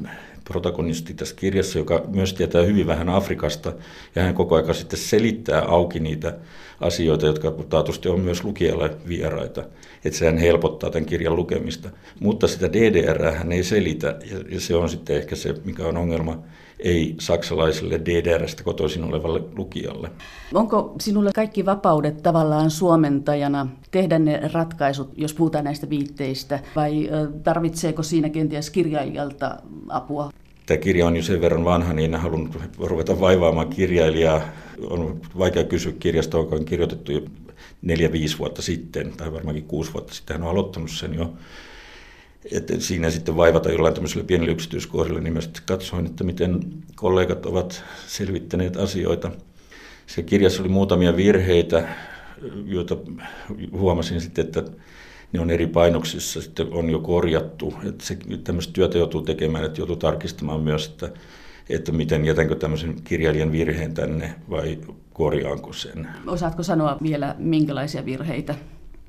protagonisti 0.43 1.13
tässä 1.13 1.35
kirjassa, 1.35 1.79
joka 1.79 2.03
myös 2.07 2.33
tietää 2.33 2.61
hyvin 2.63 2.87
vähän 2.87 3.09
Afrikasta, 3.09 3.73
ja 4.15 4.23
hän 4.23 4.33
koko 4.33 4.55
ajan 4.55 4.75
sitten 4.75 4.99
selittää 4.99 5.61
auki 5.61 5.99
niitä 5.99 6.37
asioita, 6.79 7.25
jotka 7.25 7.51
taatusti 7.51 8.09
on 8.09 8.19
myös 8.19 8.43
lukijalle 8.43 8.97
vieraita, 9.07 9.63
että 10.05 10.19
sehän 10.19 10.37
helpottaa 10.37 10.89
tämän 10.89 11.05
kirjan 11.05 11.35
lukemista. 11.35 11.89
Mutta 12.19 12.47
sitä 12.47 12.73
DDR 12.73 13.31
hän 13.31 13.51
ei 13.51 13.63
selitä, 13.63 14.19
ja 14.49 14.59
se 14.59 14.75
on 14.75 14.89
sitten 14.89 15.15
ehkä 15.15 15.35
se, 15.35 15.55
mikä 15.65 15.85
on 15.85 15.97
ongelma 15.97 16.43
ei 16.83 17.15
saksalaiselle 17.19 17.99
DDRstä 17.99 18.63
kotoisin 18.63 19.03
olevalle 19.03 19.41
lukijalle. 19.55 20.11
Onko 20.53 20.95
sinulle 21.01 21.31
kaikki 21.35 21.65
vapaudet 21.65 22.23
tavallaan 22.23 22.71
suomentajana 22.71 23.67
tehdä 23.91 24.19
ne 24.19 24.41
ratkaisut, 24.53 25.11
jos 25.17 25.33
puhutaan 25.33 25.63
näistä 25.63 25.89
viitteistä, 25.89 26.59
vai 26.75 27.09
tarvitseeko 27.43 28.03
siinä 28.03 28.29
kenties 28.29 28.69
kirjailijalta 28.69 29.57
apua? 29.89 30.31
Tämä 30.65 30.77
kirja 30.77 31.07
on 31.07 31.15
jo 31.15 31.23
sen 31.23 31.41
verran 31.41 31.65
vanha, 31.65 31.93
niin 31.93 32.13
en 32.13 32.19
halunnut 32.19 32.57
ruveta 32.79 33.19
vaivaamaan 33.19 33.69
kirjailijaa. 33.69 34.41
On 34.89 35.21
vaikea 35.37 35.63
kysyä 35.63 35.93
kirjasta, 35.99 36.37
joka 36.37 36.55
on 36.55 36.65
kirjoitettu 36.65 37.11
jo 37.11 37.21
neljä-viisi 37.81 38.39
vuotta 38.39 38.61
sitten, 38.61 39.13
tai 39.17 39.33
varmaankin 39.33 39.65
kuusi 39.65 39.93
vuotta 39.93 40.13
sitten. 40.13 40.33
Hän 40.33 40.43
on 40.43 40.49
aloittanut 40.49 40.91
sen 40.91 41.13
jo 41.13 41.33
että 42.51 42.79
siinä 42.79 43.09
sitten 43.09 43.37
vaivata 43.37 43.71
jollain 43.71 43.93
tämmöisellä 43.93 44.23
pienellä 44.23 44.51
yksityiskohdilla, 44.51 45.19
niin 45.19 45.33
mä 45.33 45.41
sitten 45.41 45.63
katsoin, 45.65 46.05
että 46.05 46.23
miten 46.23 46.59
kollegat 46.95 47.45
ovat 47.45 47.83
selvittäneet 48.07 48.77
asioita. 48.77 49.31
Se 50.07 50.23
kirjassa 50.23 50.63
oli 50.63 50.69
muutamia 50.69 51.15
virheitä, 51.15 51.87
joita 52.65 52.97
huomasin 53.71 54.21
sitten, 54.21 54.45
että 54.45 54.63
ne 55.33 55.39
on 55.39 55.49
eri 55.49 55.67
painoksissa 55.67 56.41
sitten 56.41 56.73
on 56.73 56.89
jo 56.89 56.99
korjattu. 56.99 57.73
Että 57.89 58.05
se, 58.05 58.17
tämmöistä 58.43 58.73
työtä 58.73 58.97
joutuu 58.97 59.21
tekemään, 59.21 59.65
että 59.65 59.81
joutuu 59.81 59.95
tarkistamaan 59.95 60.61
myös, 60.61 60.87
että, 60.87 61.09
että 61.69 61.91
miten 61.91 62.25
jätänkö 62.25 62.55
tämmöisen 62.55 62.95
kirjailijan 63.03 63.51
virheen 63.51 63.93
tänne 63.93 64.35
vai 64.49 64.77
korjaanko 65.13 65.73
sen. 65.73 66.07
Osaatko 66.27 66.63
sanoa 66.63 66.97
vielä, 67.01 67.35
minkälaisia 67.39 68.05
virheitä 68.05 68.55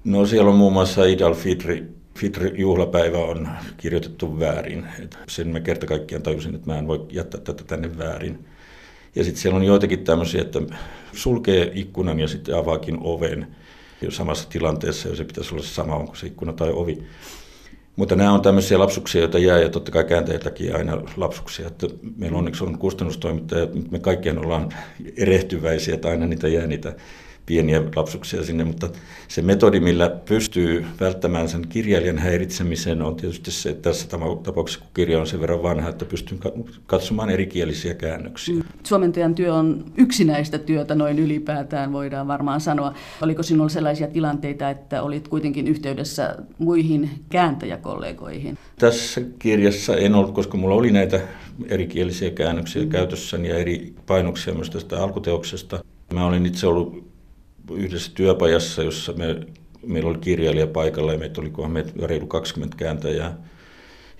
No 0.04 0.26
siellä 0.26 0.50
on 0.50 0.56
muun 0.56 0.72
muassa 0.72 1.04
Idal 1.04 1.34
Fitri, 1.34 1.84
Fitri-juhlapäivä 2.18 3.18
on 3.18 3.48
kirjoitettu 3.76 4.40
väärin. 4.40 4.86
Et 5.02 5.18
sen 5.28 5.48
mä 5.48 5.60
kerta 5.60 5.86
kaikkiaan 5.86 6.22
tajusin, 6.22 6.54
että 6.54 6.70
mä 6.70 6.78
en 6.78 6.86
voi 6.86 7.06
jättää 7.10 7.40
tätä 7.40 7.64
tänne 7.64 7.98
väärin. 7.98 8.44
Ja 9.14 9.24
sitten 9.24 9.42
siellä 9.42 9.56
on 9.56 9.64
joitakin 9.64 10.04
tämmöisiä, 10.04 10.40
että 10.40 10.60
sulkee 11.12 11.72
ikkunan 11.74 12.20
ja 12.20 12.28
sitten 12.28 12.56
avaakin 12.56 12.98
oven 13.00 13.46
samassa 14.08 14.48
tilanteessa, 14.48 15.08
jos 15.08 15.18
se 15.18 15.24
pitäisi 15.24 15.54
olla 15.54 15.64
sama, 15.64 15.96
onko 15.96 16.14
se 16.14 16.26
ikkuna 16.26 16.52
tai 16.52 16.70
ovi. 16.72 17.02
Mutta 17.96 18.16
nämä 18.16 18.32
on 18.32 18.42
tämmöisiä 18.42 18.78
lapsuksia, 18.78 19.20
joita 19.20 19.38
jää, 19.38 19.58
ja 19.58 19.68
totta 19.68 19.92
kai 19.92 20.04
kääntäjiltäkin 20.04 20.76
aina 20.76 21.02
lapsuksia. 21.16 21.66
Että 21.66 21.86
meillä 22.16 22.38
onneksi 22.38 22.64
on 22.64 22.78
kustannustoimittaja, 22.78 23.68
me 23.90 23.98
kaikkien 23.98 24.38
ollaan 24.38 24.68
erehtyväisiä, 25.16 25.94
että 25.94 26.08
aina 26.08 26.26
niitä 26.26 26.48
jää 26.48 26.66
niitä 26.66 26.96
pieniä 27.46 27.82
lapsuksia 27.96 28.44
sinne, 28.44 28.64
mutta 28.64 28.88
se 29.28 29.42
metodi, 29.42 29.80
millä 29.80 30.08
pystyy 30.08 30.84
välttämään 31.00 31.48
sen 31.48 31.68
kirjailijan 31.68 32.18
häiritsemisen, 32.18 33.02
on 33.02 33.16
tietysti 33.16 33.50
se, 33.50 33.70
että 33.70 33.82
tässä 33.82 34.08
tapauksessa, 34.42 34.80
kun 34.80 34.90
kirja 34.94 35.20
on 35.20 35.26
sen 35.26 35.40
verran 35.40 35.62
vanha, 35.62 35.88
että 35.88 36.04
pystyy 36.04 36.38
katsomaan 36.86 37.30
erikielisiä 37.30 37.94
käännöksiä. 37.94 38.64
Suomentajan 38.82 39.34
työ 39.34 39.54
on 39.54 39.84
yksinäistä 39.96 40.58
työtä 40.58 40.94
noin 40.94 41.18
ylipäätään, 41.18 41.92
voidaan 41.92 42.28
varmaan 42.28 42.60
sanoa. 42.60 42.94
Oliko 43.22 43.42
sinulla 43.42 43.68
sellaisia 43.68 44.06
tilanteita, 44.06 44.70
että 44.70 45.02
olit 45.02 45.28
kuitenkin 45.28 45.68
yhteydessä 45.68 46.36
muihin 46.58 47.10
kääntäjäkollegoihin? 47.28 48.58
Tässä 48.78 49.20
kirjassa 49.38 49.96
en 49.96 50.14
ollut, 50.14 50.34
koska 50.34 50.56
mulla 50.56 50.74
oli 50.74 50.92
näitä 50.92 51.20
erikielisiä 51.68 52.30
käännöksiä 52.30 52.82
mm. 52.82 52.88
käytössäni 52.88 53.48
ja 53.48 53.58
eri 53.58 53.94
painoksia 54.06 54.54
myös 54.54 54.70
tästä 54.70 55.02
alkuteoksesta. 55.02 55.84
Mä 56.14 56.26
olin 56.26 56.46
itse 56.46 56.66
ollut 56.66 57.13
yhdessä 57.72 58.12
työpajassa, 58.14 58.82
jossa 58.82 59.12
me, 59.12 59.46
meillä 59.86 60.10
oli 60.10 60.18
kirjailija 60.18 60.66
paikalla 60.66 61.12
ja 61.12 61.18
meitä 61.18 61.40
oli 61.40 61.52
me 61.68 61.84
reilu 62.02 62.26
20 62.26 62.76
kääntäjää, 62.76 63.38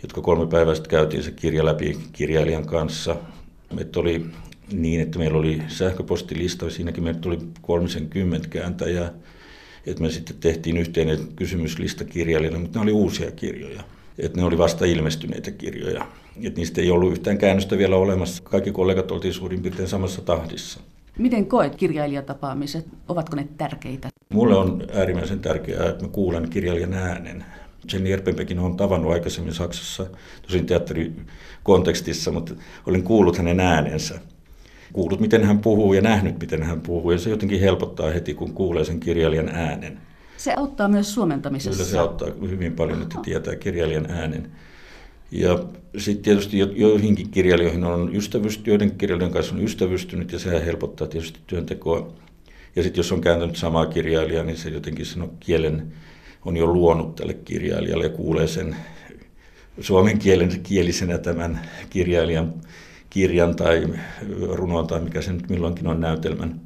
jotka 0.02 0.20
kolme 0.20 0.46
päivää 0.46 0.74
sitten 0.74 0.90
käytiin 0.90 1.22
se 1.22 1.30
kirja 1.30 1.64
läpi 1.64 1.98
kirjailijan 2.12 2.66
kanssa. 2.66 3.16
Meitä 3.74 4.00
oli 4.00 4.26
niin, 4.72 5.00
että 5.00 5.18
meillä 5.18 5.38
oli 5.38 5.62
sähköpostilista, 5.68 6.70
siinäkin 6.70 7.04
meillä 7.04 7.20
tuli 7.20 7.38
30 7.62 8.48
kääntäjää, 8.48 9.12
että 9.87 10.02
me 10.02 10.11
sitten 10.11 10.37
tehtiin 10.40 10.76
yhteinen 10.76 11.18
kysymyslista 11.37 12.04
kirjailijalle, 12.04 12.59
mutta 12.59 12.78
ne 12.78 12.83
oli 12.83 12.92
uusia 12.92 13.30
kirjoja. 13.30 13.83
Että 14.18 14.40
ne 14.40 14.44
oli 14.44 14.59
vasta 14.59 14.85
ilmestyneitä 14.85 15.50
kirjoja. 15.50 16.07
Että 16.42 16.61
niistä 16.61 16.80
ei 16.80 16.90
ollut 16.90 17.12
yhtään 17.12 17.38
käännöstä 17.38 17.78
vielä 17.78 17.96
olemassa. 17.96 18.42
Kaikki 18.42 18.72
kollegat 18.72 19.11
oltiin 19.11 19.35
suurin 19.35 19.62
piirtein 19.62 19.88
samassa 19.88 20.22
tahdissa. 20.22 20.80
Miten 21.18 21.46
koet 21.46 21.77
kirjailijatapaamiset? 21.77 22.87
Ovatko 23.09 23.37
ne 23.37 23.48
tärkeitä? 23.57 24.09
Mulle 24.29 24.57
on 24.57 24.83
äärimmäisen 24.94 25.40
tärkeää, 25.40 25.88
että 25.88 26.05
mä 26.05 26.11
kuulen 26.11 26.50
kirjailijan 26.50 26.94
äänen. 26.94 27.44
Jenny 27.92 28.12
Erpenbekin 28.12 28.59
on 28.59 28.77
tavannut 28.77 29.12
aikaisemmin 29.12 29.55
Saksassa, 29.55 30.07
tosin 30.42 30.66
teatterikontekstissa, 30.66 32.33
mutta 32.33 32.55
olin 32.87 33.03
kuullut 33.03 33.38
hänen 33.38 33.61
äänensä. 33.61 34.20
Kuullut, 34.92 35.20
miten 35.20 35.44
hän 35.44 35.59
puhuu 35.59 35.94
ja 35.94 36.00
nähnyt, 36.00 36.40
miten 36.40 36.62
hän 36.62 36.81
puhuu, 36.81 37.11
ja 37.11 37.18
se 37.18 37.31
jotenkin 37.31 37.61
helpottaa 37.61 38.11
heti, 38.11 38.35
kun 38.35 38.53
kuulee 38.53 38.85
sen 38.85 39.00
kirjailijan 39.00 39.48
äänen. 39.48 39.98
Se 40.37 40.55
auttaa 40.57 40.88
myös 40.88 41.14
suomentamisessa. 41.14 41.70
Kyllä 41.70 41.90
se 41.90 41.98
auttaa 41.98 42.29
hyvin 42.50 42.72
paljon, 42.72 43.03
että 43.03 43.18
tietää 43.22 43.57
kirjailijan 43.57 44.11
äänen. 44.11 44.50
Ja 45.31 45.65
sitten 45.99 46.23
tietysti 46.23 46.59
joihinkin 46.59 47.31
kirjailijoihin 47.31 47.85
on 47.85 48.17
ystävystynyt, 48.17 48.67
joiden 48.67 48.91
kirjailijoiden 48.91 49.35
kanssa 49.35 49.55
on 49.55 49.65
ystävystynyt 49.65 50.33
ja 50.33 50.39
sehän 50.39 50.65
helpottaa 50.65 51.07
tietysti 51.07 51.41
työntekoa. 51.47 52.13
Ja 52.77 52.83
sitten 52.83 52.99
jos 52.99 53.13
on 53.13 53.21
kääntänyt 53.21 53.57
samaa 53.57 53.87
kirjailijaa, 53.87 54.45
niin 54.45 54.57
se 54.57 54.69
jotenkin 54.69 55.07
sen 55.07 55.31
kielen 55.41 55.93
on 56.45 56.57
jo 56.57 56.67
luonut 56.67 57.15
tälle 57.15 57.35
kirjailijalle 57.35 58.05
ja 58.05 58.11
kuulee 58.11 58.47
sen 58.47 58.77
suomen 59.81 60.19
kielen 60.19 60.61
kielisenä 60.63 61.19
tämän 61.19 61.61
kirjailijan 61.91 62.55
kirjan 63.11 63.57
tai 63.57 63.89
runon 64.49 64.87
tai 64.87 65.01
mikä 65.01 65.23
se 65.23 65.33
nyt 65.33 65.51
milloinkin 65.51 65.87
on 65.87 66.01
näytelmän. 66.01 66.61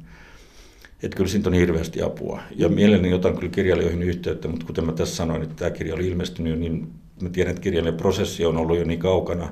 Että 1.03 1.17
kyllä 1.17 1.29
siitä 1.29 1.49
on 1.49 1.53
hirveästi 1.53 2.01
apua. 2.01 2.41
Ja 2.55 2.69
mielelläni 2.69 3.13
otan 3.13 3.35
kyllä 3.35 3.51
kirjailijoihin 3.51 4.03
yhteyttä, 4.03 4.47
mutta 4.47 4.65
kuten 4.65 4.85
mä 4.85 4.91
tässä 4.91 5.15
sanoin, 5.15 5.41
että 5.41 5.55
tämä 5.55 5.71
kirja 5.71 5.95
oli 5.95 6.07
ilmestynyt 6.07 6.59
niin 6.59 6.87
mä 7.21 7.29
tiedän, 7.29 7.51
että 7.51 7.61
kirjailijan 7.61 7.97
prosessi 7.97 8.45
on 8.45 8.57
ollut 8.57 8.77
jo 8.77 8.83
niin 8.83 8.99
kaukana, 8.99 9.49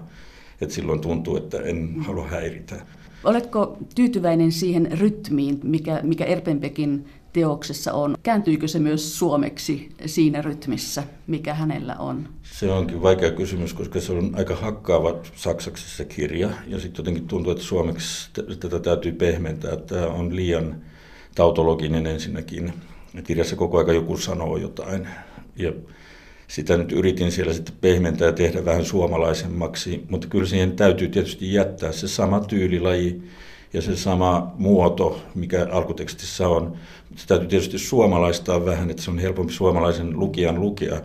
että 0.61 0.75
silloin 0.75 0.99
tuntuu, 0.99 1.37
että 1.37 1.57
en 1.57 1.95
halua 1.99 2.27
häiritä. 2.27 2.75
Oletko 3.23 3.77
tyytyväinen 3.95 4.51
siihen 4.51 4.99
rytmiin, 4.99 5.59
mikä, 5.63 5.99
mikä 6.03 6.25
Erpenbekin 6.25 7.05
teoksessa 7.33 7.93
on? 7.93 8.15
Kääntyykö 8.23 8.67
se 8.67 8.79
myös 8.79 9.19
suomeksi 9.19 9.89
siinä 10.05 10.41
rytmissä, 10.41 11.03
mikä 11.27 11.53
hänellä 11.53 11.95
on? 11.95 12.29
Se 12.43 12.71
onkin 12.71 13.01
vaikea 13.01 13.31
kysymys, 13.31 13.73
koska 13.73 13.99
se 13.99 14.13
on 14.13 14.31
aika 14.35 14.55
hakkaava 14.55 15.15
saksaksi 15.35 15.97
se 15.97 16.05
kirja. 16.05 16.49
Ja 16.67 16.79
sitten 16.79 16.99
jotenkin 17.03 17.27
tuntuu, 17.27 17.51
että 17.51 17.63
suomeksi 17.63 18.29
tätä 18.59 18.79
täytyy 18.79 19.11
pehmentää. 19.11 19.75
Tämä 19.75 20.07
on 20.07 20.35
liian 20.35 20.75
tautologinen 21.35 22.07
ensinnäkin. 22.07 22.73
Kirjassa 23.23 23.55
koko 23.55 23.77
ajan 23.77 23.95
joku 23.95 24.17
sanoo 24.17 24.57
jotain. 24.57 25.07
Ja 25.55 25.73
sitä 26.47 26.77
nyt 26.77 26.91
yritin 26.91 27.31
siellä 27.31 27.53
sitten 27.53 27.75
pehmentää 27.81 28.25
ja 28.25 28.33
tehdä 28.33 28.65
vähän 28.65 28.85
suomalaisemmaksi, 28.85 30.03
mutta 30.09 30.27
kyllä 30.27 30.45
siihen 30.45 30.71
täytyy 30.71 31.07
tietysti 31.07 31.53
jättää 31.53 31.91
se 31.91 32.07
sama 32.07 32.39
tyylilaji 32.39 33.21
ja 33.73 33.81
se 33.81 33.95
sama 33.95 34.53
muoto, 34.57 35.21
mikä 35.35 35.67
alkutekstissä 35.71 36.47
on. 36.47 36.77
Se 37.15 37.27
täytyy 37.27 37.47
tietysti 37.47 37.77
suomalaistaa 37.79 38.65
vähän, 38.65 38.89
että 38.89 39.03
se 39.03 39.11
on 39.11 39.19
helpompi 39.19 39.53
suomalaisen 39.53 40.19
lukijan 40.19 40.61
lukea. 40.61 41.01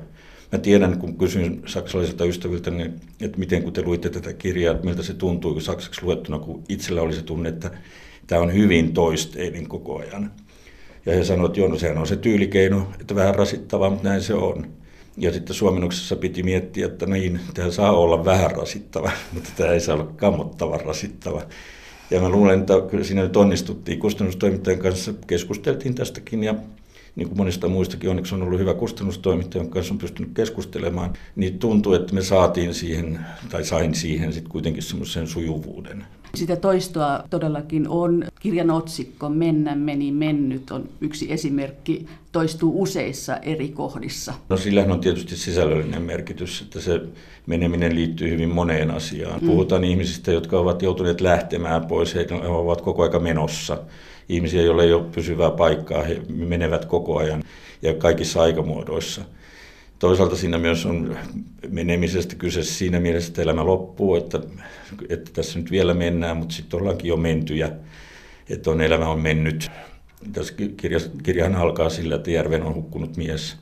Mä 0.52 0.58
tiedän, 0.58 0.98
kun 0.98 1.18
kysyin 1.18 1.62
saksalaisilta 1.66 2.24
ystäviltä, 2.24 2.70
niin, 2.70 2.94
että 3.20 3.38
miten 3.38 3.62
kun 3.62 3.72
te 3.72 3.82
luitte 3.82 4.10
tätä 4.10 4.32
kirjaa, 4.32 4.74
että 4.74 4.86
miltä 4.86 5.02
se 5.02 5.14
tuntuu 5.14 5.60
saksaksi 5.60 6.02
luettuna, 6.02 6.38
kun 6.38 6.64
itsellä 6.68 7.02
oli 7.02 7.12
se 7.12 7.22
tunne, 7.22 7.48
että 7.48 7.70
tämä 8.26 8.42
on 8.42 8.54
hyvin 8.54 8.92
toisteinen 8.92 9.68
koko 9.68 9.98
ajan. 9.98 10.32
Ja 11.06 11.12
he 11.12 11.24
sanoivat, 11.24 11.50
että 11.50 11.60
joo, 11.60 11.68
no 11.68 11.78
sehän 11.78 11.98
on 11.98 12.06
se 12.06 12.16
tyylikeino, 12.16 12.88
että 13.00 13.14
vähän 13.14 13.34
rasittavaa, 13.34 13.90
mutta 13.90 14.08
näin 14.08 14.22
se 14.22 14.34
on. 14.34 14.81
Ja 15.16 15.32
sitten 15.32 15.56
suomennoksessa 15.56 16.16
piti 16.16 16.42
miettiä, 16.42 16.86
että 16.86 17.06
niin, 17.06 17.40
tämä 17.54 17.70
saa 17.70 17.92
olla 17.92 18.24
vähän 18.24 18.50
rasittava, 18.50 19.10
mutta 19.32 19.50
tämä 19.56 19.70
ei 19.70 19.80
saa 19.80 19.94
olla 19.94 20.12
kammottavan 20.16 20.80
rasittava. 20.80 21.42
Ja 22.10 22.20
mä 22.20 22.28
luulen, 22.28 22.60
että 22.60 22.74
kyllä 22.90 23.04
siinä 23.04 23.22
nyt 23.22 23.36
onnistuttiin. 23.36 23.98
Kustannustoimittajan 23.98 24.80
kanssa 24.80 25.14
keskusteltiin 25.26 25.94
tästäkin 25.94 26.44
ja 26.44 26.54
niin 27.16 27.28
kuin 27.28 27.38
monista 27.38 27.68
muistakin, 27.68 28.10
onneksi 28.10 28.34
on 28.34 28.42
ollut 28.42 28.60
hyvä 28.60 28.74
kustannustoimittaja, 28.74 29.62
jonka 29.62 29.74
kanssa 29.74 29.94
on 29.94 29.98
pystynyt 29.98 30.30
keskustelemaan, 30.34 31.12
niin 31.36 31.58
tuntuu, 31.58 31.92
että 31.92 32.14
me 32.14 32.22
saatiin 32.22 32.74
siihen, 32.74 33.18
tai 33.50 33.64
sain 33.64 33.94
siihen 33.94 34.32
sitten 34.32 34.52
kuitenkin 34.52 34.82
semmoisen 34.82 35.26
sujuvuuden. 35.26 36.04
Sitä 36.34 36.56
toistoa 36.56 37.24
todellakin 37.30 37.88
on. 37.88 38.24
Kirjan 38.40 38.70
otsikko 38.70 39.28
Mennä, 39.28 39.74
meni, 39.74 40.12
mennyt 40.12 40.70
on 40.70 40.88
yksi 41.00 41.32
esimerkki. 41.32 42.06
Toistuu 42.32 42.82
useissa 42.82 43.36
eri 43.36 43.68
kohdissa. 43.68 44.34
No 44.48 44.56
sillähän 44.56 44.92
on 44.92 45.00
tietysti 45.00 45.36
sisällöllinen 45.36 46.02
merkitys, 46.02 46.62
että 46.62 46.80
se 46.80 47.00
meneminen 47.46 47.94
liittyy 47.94 48.30
hyvin 48.30 48.48
moneen 48.48 48.90
asiaan. 48.90 49.40
Mm. 49.40 49.46
Puhutaan 49.46 49.84
ihmisistä, 49.84 50.32
jotka 50.32 50.58
ovat 50.58 50.82
joutuneet 50.82 51.20
lähtemään 51.20 51.86
pois, 51.86 52.14
he 52.14 52.26
ovat 52.44 52.80
koko 52.80 53.02
aika 53.02 53.18
menossa. 53.18 53.78
Ihmisiä, 54.28 54.62
joilla 54.62 54.82
ei 54.82 54.92
ole 54.92 55.04
pysyvää 55.14 55.50
paikkaa, 55.50 56.02
he 56.02 56.22
menevät 56.28 56.84
koko 56.84 57.16
ajan 57.18 57.42
ja 57.82 57.94
kaikissa 57.94 58.42
aikamuodoissa. 58.42 59.22
Toisaalta 60.02 60.36
siinä 60.36 60.58
myös 60.58 60.86
on 60.86 61.16
menemisestä 61.68 62.36
kyse 62.36 62.62
siinä 62.62 63.00
mielessä, 63.00 63.28
että 63.28 63.42
elämä 63.42 63.66
loppuu, 63.66 64.16
että, 64.16 64.40
että 65.08 65.30
tässä 65.34 65.58
nyt 65.58 65.70
vielä 65.70 65.94
mennään, 65.94 66.36
mutta 66.36 66.54
sitten 66.54 66.80
ollaankin 66.80 67.08
jo 67.08 67.16
mentyjä, 67.16 67.72
että 68.50 68.70
on 68.70 68.80
elämä 68.80 69.08
on 69.08 69.20
mennyt. 69.20 69.70
Tässä 70.32 70.54
kirja, 70.76 70.98
kirjahan 71.22 71.54
alkaa 71.54 71.90
sillä, 71.90 72.14
että 72.14 72.30
järven 72.30 72.62
on 72.62 72.74
hukkunut 72.74 73.16
mies, 73.16 73.56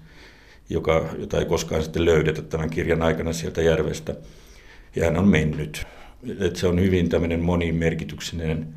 joka, 0.70 1.08
jota 1.18 1.38
ei 1.38 1.44
koskaan 1.44 1.82
sitten 1.82 2.04
löydetä 2.04 2.42
tämän 2.42 2.70
kirjan 2.70 3.02
aikana 3.02 3.32
sieltä 3.32 3.62
järvestä. 3.62 4.14
Ja 4.96 5.04
hän 5.04 5.18
on 5.18 5.28
mennyt. 5.28 5.86
Että 6.40 6.58
se 6.58 6.66
on 6.66 6.80
hyvin 6.80 7.08
tämmöinen 7.08 7.40
monimerkityksinen 7.40 8.74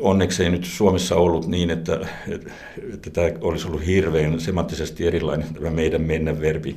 Onneksi 0.00 0.44
ei 0.44 0.50
nyt 0.50 0.64
Suomessa 0.64 1.16
ollut 1.16 1.46
niin, 1.46 1.70
että, 1.70 2.08
että 2.94 3.10
tämä 3.10 3.28
olisi 3.40 3.66
ollut 3.68 3.86
hirveän 3.86 4.40
semanttisesti 4.40 5.06
erilainen 5.06 5.54
tämä 5.54 5.70
meidän 5.70 6.02
mennä 6.02 6.40
verbi. 6.40 6.76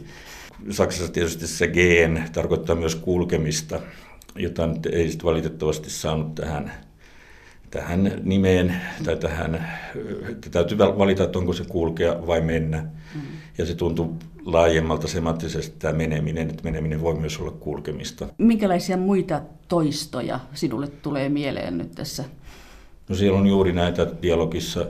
Saksassa 0.69 1.13
tietysti 1.13 1.47
se 1.47 1.67
gen 1.67 2.23
tarkoittaa 2.33 2.75
myös 2.75 2.95
kulkemista, 2.95 3.79
jota 4.35 4.67
nyt 4.67 4.85
ei 4.85 5.09
sitten 5.09 5.25
valitettavasti 5.25 5.89
saanut 5.89 6.35
tähän, 6.35 6.71
tähän 7.71 8.21
nimeen 8.23 8.75
tai 9.03 9.15
tähän, 9.15 9.67
että 10.29 10.49
täytyy 10.49 10.77
valita, 10.77 11.23
että 11.23 11.39
onko 11.39 11.53
se 11.53 11.63
kulkea 11.63 12.27
vai 12.27 12.41
mennä. 12.41 12.77
Mm. 13.15 13.21
Ja 13.57 13.65
se 13.65 13.75
tuntuu 13.75 14.17
laajemmalta 14.45 15.07
semanttisesti 15.07 15.75
tämä 15.79 15.93
meneminen, 15.93 16.49
että 16.49 16.63
meneminen 16.63 17.01
voi 17.01 17.15
myös 17.15 17.39
olla 17.39 17.51
kulkemista. 17.51 18.27
Minkälaisia 18.37 18.97
muita 18.97 19.41
toistoja 19.67 20.39
sinulle 20.53 20.87
tulee 20.87 21.29
mieleen 21.29 21.77
nyt 21.77 21.91
tässä 21.91 22.23
No 23.09 23.15
siellä 23.15 23.39
on 23.39 23.47
juuri 23.47 23.73
näitä 23.73 24.07
dialogissa 24.21 24.85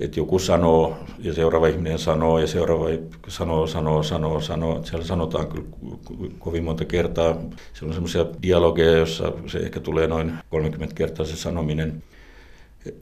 että 0.00 0.20
joku 0.20 0.38
sanoo 0.38 0.96
ja 1.18 1.34
seuraava 1.34 1.66
ihminen 1.66 1.98
sanoo 1.98 2.38
ja 2.38 2.46
seuraava 2.46 2.86
sanoo, 3.28 3.66
sanoo, 3.66 4.02
sanoo, 4.02 4.40
sanoo. 4.40 4.84
Siellä 4.84 5.06
sanotaan 5.06 5.46
kyllä 5.46 5.66
kovin 6.38 6.64
monta 6.64 6.84
kertaa. 6.84 7.32
Siellä 7.72 7.88
on 7.88 7.92
semmoisia 7.92 8.26
dialogeja, 8.42 8.98
jossa 8.98 9.32
se 9.46 9.58
ehkä 9.58 9.80
tulee 9.80 10.06
noin 10.06 10.32
30 10.50 10.94
kertaa 10.94 11.26
se 11.26 11.36
sanominen. 11.36 12.02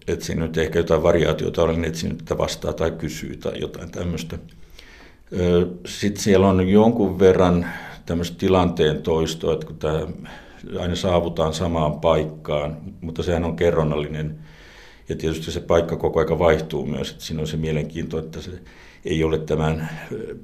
Että 0.08 0.24
siinä 0.24 0.42
nyt 0.42 0.58
ehkä 0.58 0.78
jotain 0.78 1.02
variaatiota 1.02 1.62
olen 1.62 1.84
etsinyt, 1.84 2.20
että 2.20 2.38
vastaa 2.38 2.72
tai 2.72 2.90
kysyy 2.90 3.36
tai 3.36 3.60
jotain 3.60 3.90
tämmöistä. 3.90 4.38
Sitten 5.86 6.22
siellä 6.22 6.48
on 6.48 6.68
jonkun 6.68 7.18
verran 7.18 7.66
tämmöistä 8.06 8.38
tilanteen 8.38 9.02
toistoa, 9.02 9.54
että 9.54 9.66
kun 9.66 9.78
tämä 9.78 10.06
aina 10.80 10.96
saavutaan 10.96 11.54
samaan 11.54 12.00
paikkaan, 12.00 12.76
mutta 13.00 13.22
sehän 13.22 13.44
on 13.44 13.56
kerronnallinen 13.56 14.38
ja 15.08 15.16
tietysti 15.16 15.52
se 15.52 15.60
paikka 15.60 15.96
koko 15.96 16.20
aika 16.20 16.38
vaihtuu 16.38 16.86
myös, 16.86 17.10
että 17.10 17.24
siinä 17.24 17.40
on 17.40 17.46
se 17.46 17.56
mielenkiinto, 17.56 18.18
että 18.18 18.40
se 18.40 18.50
ei 19.04 19.24
ole 19.24 19.38
tämän 19.38 19.88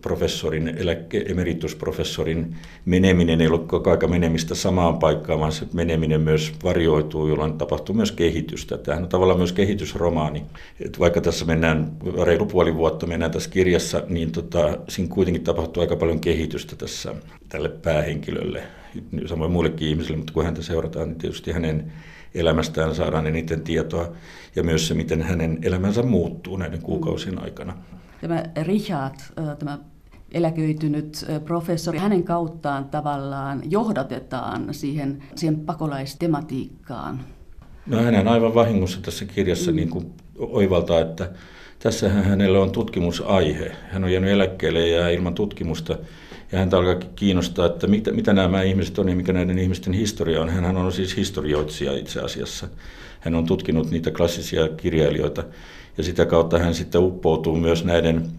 professorin, 0.02 0.68
eläke, 0.68 1.24
emeritusprofessorin 1.28 2.57
meneminen, 2.85 3.40
ei 3.40 3.48
ole 3.48 3.59
koko 3.59 3.90
aika 3.90 4.09
menemistä 4.09 4.54
samaan 4.54 4.98
paikkaan, 4.98 5.40
vaan 5.40 5.52
se 5.52 5.66
meneminen 5.72 6.20
myös 6.20 6.52
varioituu, 6.64 7.28
jolloin 7.28 7.59
tapahtuu 7.59 7.94
myös 7.94 8.12
kehitystä. 8.12 8.78
Tämähän 8.78 9.02
on 9.04 9.09
tavallaan 9.09 9.38
myös 9.38 9.52
kehitysromaani. 9.52 10.42
Et 10.81 10.98
vaikka 10.98 11.20
tässä 11.20 11.44
mennään 11.44 11.96
reilu 12.24 12.46
puoli 12.46 12.74
vuotta, 12.74 13.07
mennään 13.07 13.31
tässä 13.31 13.50
kirjassa, 13.50 14.02
niin 14.09 14.33
tota, 14.33 14.78
siinä 14.88 15.14
kuitenkin 15.14 15.44
tapahtuu 15.44 15.81
aika 15.81 15.96
paljon 15.96 16.20
kehitystä 16.20 16.76
tässä 16.76 17.14
tälle 17.48 17.68
päähenkilölle, 17.68 18.62
samoin 19.26 19.52
muillekin 19.52 19.88
ihmisille, 19.88 20.16
mutta 20.16 20.32
kun 20.32 20.44
häntä 20.44 20.62
seurataan, 20.62 21.08
niin 21.08 21.18
tietysti 21.18 21.52
hänen 21.52 21.92
elämästään 22.34 22.94
saadaan 22.94 23.26
eniten 23.26 23.61
tietoa 23.61 24.12
ja 24.56 24.62
myös 24.62 24.88
se, 24.88 24.94
miten 24.94 25.22
hänen 25.22 25.58
elämänsä 25.62 26.02
muuttuu 26.02 26.56
näiden 26.56 26.82
kuukausien 26.82 27.42
aikana. 27.42 27.76
Tämä 28.20 28.44
Richard, 28.62 29.14
tämä 29.58 29.78
eläköitynyt 30.32 31.26
professori, 31.44 31.98
hänen 31.98 32.24
kauttaan 32.24 32.84
tavallaan 32.84 33.62
johdatetaan 33.70 34.74
siihen, 34.74 35.22
siihen 35.34 35.61
pakolaistematiikkaan. 35.61 37.20
No 37.87 38.02
hänen 38.02 38.28
aivan 38.28 38.54
vahingossa 38.54 39.00
tässä 39.02 39.24
kirjassa 39.24 39.70
mm. 39.70 39.76
niin 39.76 39.90
kuin 39.90 40.12
oivaltaa, 40.38 41.00
että 41.00 41.30
tässä 41.78 42.08
hänellä 42.08 42.61
on 42.61 42.70
tutkimusaihe. 42.70 43.72
Hän 43.90 44.04
on 44.04 44.12
jäänyt 44.12 44.30
eläkkeelle 44.30 44.88
ja 44.88 45.08
ilman 45.08 45.34
tutkimusta 45.34 45.98
ja 46.52 46.58
häntä 46.58 46.78
alkaa 46.78 47.08
kiinnostaa, 47.16 47.66
että 47.66 47.87
mitä, 47.87 48.12
mitä 48.12 48.32
nämä 48.32 48.62
ihmiset 48.62 48.98
on 48.98 49.08
ja 49.08 49.16
mikä 49.16 49.32
näiden 49.32 49.58
ihmisten 49.58 49.92
historia 49.92 50.40
on. 50.40 50.48
Hän 50.48 50.76
on 50.76 50.92
siis 50.92 51.16
historioitsija 51.16 51.92
itse 51.92 52.20
asiassa. 52.20 52.68
Hän 53.20 53.34
on 53.34 53.46
tutkinut 53.46 53.90
niitä 53.90 54.11
klassisia 54.11 54.68
kirjailijoita 54.68 55.44
ja 55.98 56.04
sitä 56.04 56.26
kautta 56.26 56.58
hän 56.58 56.74
sitten 56.74 57.00
uppoutuu 57.00 57.56
myös 57.56 57.84
näiden 57.84 58.30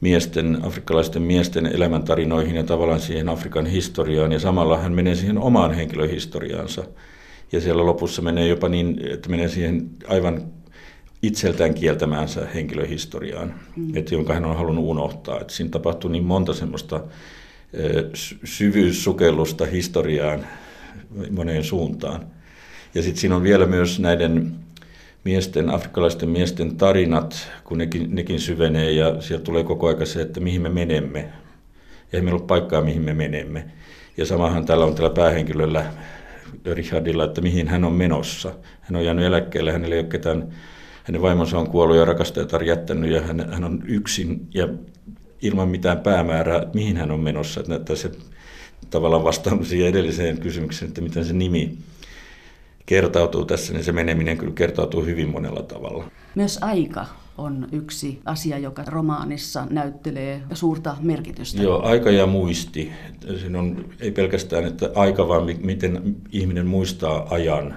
miesten, 0.00 0.58
afrikkalaisten 0.62 1.22
miesten 1.22 1.66
elämäntarinoihin 1.66 2.56
ja 2.56 2.64
tavallaan 2.64 3.00
siihen 3.00 3.28
Afrikan 3.28 3.66
historiaan 3.66 4.32
ja 4.32 4.40
samalla 4.40 4.78
hän 4.78 4.92
menee 4.92 5.14
siihen 5.14 5.38
omaan 5.38 5.74
henkilöhistoriaansa. 5.74 6.84
Ja 7.52 7.60
siellä 7.60 7.86
lopussa 7.86 8.22
menee 8.22 8.48
jopa 8.48 8.68
niin, 8.68 9.00
että 9.12 9.28
menee 9.28 9.48
siihen 9.48 9.90
aivan 10.08 10.42
itseltään 11.22 11.74
kieltämäänsä 11.74 12.46
henkilöhistoriaan, 12.54 13.54
mm. 13.76 13.96
että 13.96 14.14
jonka 14.14 14.34
hän 14.34 14.44
on 14.44 14.56
halunnut 14.56 14.84
unohtaa. 14.84 15.40
Että 15.40 15.52
siinä 15.52 15.70
tapahtuu 15.70 16.10
niin 16.10 16.24
monta 16.24 16.54
semmoista 16.54 17.00
syvyyssukellusta 18.44 19.66
historiaan 19.66 20.46
moneen 21.30 21.64
suuntaan. 21.64 22.26
Ja 22.94 23.02
sitten 23.02 23.20
siinä 23.20 23.36
on 23.36 23.42
vielä 23.42 23.66
myös 23.66 24.00
näiden 24.00 24.52
miesten, 25.24 25.70
afrikkalaisten 25.70 26.28
miesten 26.28 26.76
tarinat, 26.76 27.48
kun 27.64 27.78
nekin, 27.78 28.14
nekin 28.14 28.40
syvenee 28.40 28.92
ja 28.92 29.20
sieltä 29.22 29.44
tulee 29.44 29.64
koko 29.64 29.86
ajan 29.86 30.06
se, 30.06 30.22
että 30.22 30.40
mihin 30.40 30.62
me 30.62 30.68
menemme. 30.68 31.28
Ei 32.12 32.20
meillä 32.20 32.38
ole 32.38 32.46
paikkaa, 32.46 32.80
mihin 32.80 33.02
me 33.02 33.14
menemme. 33.14 33.64
Ja 34.16 34.26
samahan 34.26 34.66
täällä 34.66 34.84
on 34.84 34.94
tällä 34.94 35.10
päähenkilöllä 35.10 35.84
Richardilla, 36.64 37.24
että 37.24 37.40
mihin 37.40 37.68
hän 37.68 37.84
on 37.84 37.92
menossa. 37.92 38.54
Hän 38.80 38.96
on 38.96 39.04
jäänyt 39.04 39.24
eläkkeelle, 39.24 39.72
hänellä 39.72 39.94
ei 39.94 40.00
ole 40.00 40.08
ketään, 40.08 40.48
hänen 41.04 41.22
vaimonsa 41.22 41.58
on 41.58 41.70
kuollut 41.70 41.96
ja 41.96 42.04
rakastajat 42.04 42.52
on 42.52 42.66
jättänyt 42.66 43.10
ja 43.10 43.20
hän, 43.20 43.52
hän 43.52 43.64
on 43.64 43.82
yksin 43.86 44.48
ja 44.54 44.68
ilman 45.42 45.68
mitään 45.68 45.98
päämäärää, 45.98 46.66
mihin 46.74 46.96
hän 46.96 47.10
on 47.10 47.20
menossa. 47.20 47.60
Että 47.60 47.72
näyttää 47.72 47.96
se 47.96 48.10
tavallaan 48.90 49.24
vastaan 49.24 49.64
siihen 49.64 49.88
edelliseen 49.88 50.38
kysymykseen, 50.38 50.88
että 50.88 51.00
miten 51.00 51.24
se 51.24 51.32
nimi 51.32 51.78
kertautuu 52.86 53.44
tässä, 53.44 53.72
niin 53.72 53.84
se 53.84 53.92
meneminen 53.92 54.38
kyllä 54.38 54.52
kertautuu 54.52 55.04
hyvin 55.04 55.28
monella 55.28 55.62
tavalla. 55.62 56.04
Myös 56.34 56.58
aika 56.60 57.06
on 57.38 57.68
yksi 57.72 58.20
asia, 58.24 58.58
joka 58.58 58.84
romaanissa 58.86 59.66
näyttelee 59.70 60.42
suurta 60.52 60.96
merkitystä. 61.00 61.62
Joo, 61.62 61.82
aika 61.82 62.10
ja 62.10 62.26
muisti. 62.26 62.92
Siinä 63.40 63.58
on 63.58 63.84
ei 64.00 64.10
pelkästään 64.10 64.64
että 64.64 64.90
aika, 64.94 65.28
vaan 65.28 65.46
miten 65.60 66.16
ihminen 66.32 66.66
muistaa 66.66 67.26
ajan 67.30 67.76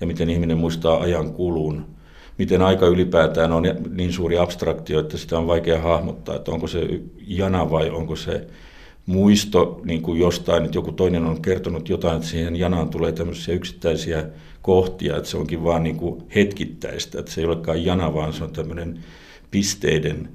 ja 0.00 0.06
miten 0.06 0.30
ihminen 0.30 0.58
muistaa 0.58 1.00
ajan 1.00 1.32
kulun. 1.32 1.99
Miten 2.40 2.62
aika 2.62 2.86
ylipäätään 2.86 3.52
on 3.52 3.62
niin 3.90 4.12
suuri 4.12 4.38
abstraktio, 4.38 5.00
että 5.00 5.18
sitä 5.18 5.38
on 5.38 5.46
vaikea 5.46 5.80
hahmottaa, 5.80 6.36
että 6.36 6.50
onko 6.50 6.66
se 6.66 7.00
jana 7.26 7.70
vai 7.70 7.90
onko 7.90 8.16
se 8.16 8.46
muisto 9.06 9.80
niin 9.84 10.02
kuin 10.02 10.20
jostain, 10.20 10.64
että 10.64 10.78
joku 10.78 10.92
toinen 10.92 11.26
on 11.26 11.42
kertonut 11.42 11.88
jotain, 11.88 12.16
että 12.16 12.28
siihen 12.28 12.56
janaan 12.56 12.88
tulee 12.88 13.12
tämmöisiä 13.12 13.54
yksittäisiä 13.54 14.26
kohtia, 14.62 15.16
että 15.16 15.28
se 15.28 15.36
onkin 15.36 15.64
vaan 15.64 15.82
niin 15.82 15.96
kuin 15.96 16.22
hetkittäistä, 16.34 17.18
että 17.18 17.32
se 17.32 17.40
ei 17.40 17.46
olekaan 17.46 17.84
jana, 17.84 18.14
vaan 18.14 18.32
se 18.32 18.44
on 18.44 18.52
tämmöinen 18.52 18.98
pisteiden 19.50 20.28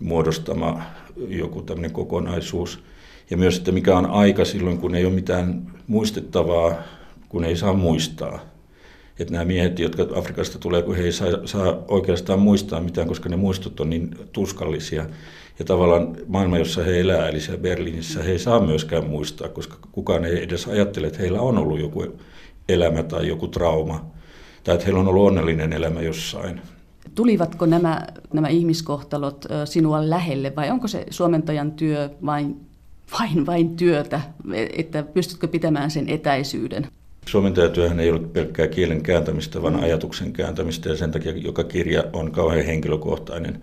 muodostama 0.00 0.82
joku 1.28 1.62
tämmöinen 1.62 1.92
kokonaisuus. 1.92 2.82
Ja 3.30 3.36
myös, 3.36 3.58
että 3.58 3.72
mikä 3.72 3.98
on 3.98 4.06
aika 4.06 4.44
silloin, 4.44 4.78
kun 4.78 4.94
ei 4.94 5.04
ole 5.04 5.14
mitään 5.14 5.72
muistettavaa, 5.86 6.74
kun 7.28 7.44
ei 7.44 7.56
saa 7.56 7.74
muistaa. 7.74 8.53
Että 9.18 9.32
nämä 9.32 9.44
miehet, 9.44 9.78
jotka 9.78 10.06
Afrikasta 10.14 10.58
tulee, 10.58 10.82
kun 10.82 10.96
he 10.96 11.02
ei 11.02 11.12
saa, 11.12 11.28
saa 11.44 11.84
oikeastaan 11.88 12.38
muistaa 12.38 12.80
mitään, 12.80 13.08
koska 13.08 13.28
ne 13.28 13.36
muistot 13.36 13.80
on 13.80 13.90
niin 13.90 14.10
tuskallisia, 14.32 15.06
ja 15.58 15.64
tavallaan 15.64 16.16
maailma, 16.26 16.58
jossa 16.58 16.82
he 16.82 17.00
elää, 17.00 17.28
eli 17.28 17.40
siellä 17.40 17.62
Berliinissä, 17.62 18.22
he 18.22 18.32
ei 18.32 18.38
saa 18.38 18.60
myöskään 18.60 19.06
muistaa, 19.06 19.48
koska 19.48 19.76
kukaan 19.92 20.24
ei 20.24 20.42
edes 20.42 20.66
ajattele, 20.66 21.06
että 21.06 21.18
heillä 21.18 21.40
on 21.40 21.58
ollut 21.58 21.80
joku 21.80 22.06
elämä 22.68 23.02
tai 23.02 23.28
joku 23.28 23.48
trauma, 23.48 24.04
tai 24.64 24.74
että 24.74 24.84
heillä 24.84 25.00
on 25.00 25.08
ollut 25.08 25.26
onnellinen 25.26 25.72
elämä 25.72 26.02
jossain. 26.02 26.60
Tulivatko 27.14 27.66
nämä, 27.66 28.06
nämä 28.32 28.48
ihmiskohtalot 28.48 29.46
sinua 29.64 30.10
lähelle, 30.10 30.52
vai 30.56 30.70
onko 30.70 30.88
se 30.88 31.06
suomentajan 31.10 31.72
työ 31.72 32.10
vain, 32.26 32.56
vain, 33.18 33.46
vain 33.46 33.76
työtä, 33.76 34.20
että 34.76 35.02
pystytkö 35.02 35.48
pitämään 35.48 35.90
sen 35.90 36.08
etäisyyden? 36.08 36.86
Suomentajatyöhän 37.26 38.00
ei 38.00 38.10
ole 38.10 38.20
pelkkää 38.20 38.66
kielen 38.66 39.02
kääntämistä, 39.02 39.62
vaan 39.62 39.76
ajatuksen 39.76 40.32
kääntämistä, 40.32 40.88
ja 40.88 40.96
sen 40.96 41.10
takia 41.10 41.32
joka 41.32 41.64
kirja 41.64 42.04
on 42.12 42.32
kauhean 42.32 42.64
henkilökohtainen. 42.64 43.60